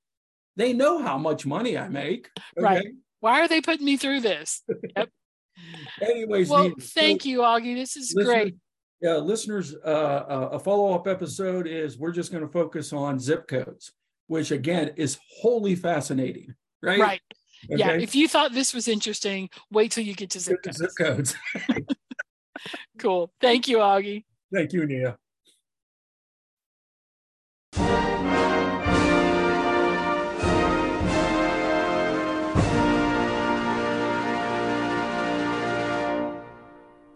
[0.56, 2.30] they know how much money I make.
[2.56, 2.86] Right.
[3.20, 4.62] Why are they putting me through this?
[4.96, 5.08] Yep.
[6.02, 7.76] Anyways, Well, thank so- you, Augie.
[7.76, 8.56] This is great.
[9.02, 13.48] Yeah, listeners, uh, uh, a follow-up episode is we're just going to focus on zip
[13.48, 13.92] codes,
[14.28, 17.00] which again is wholly fascinating, right?
[17.00, 17.20] Right.
[17.68, 17.92] Yeah.
[17.92, 21.34] If you thought this was interesting, wait till you get to zip Zip codes.
[21.66, 21.76] codes.
[22.98, 23.32] Cool.
[23.40, 24.22] Thank you, Augie.
[24.54, 25.18] Thank you, Nia.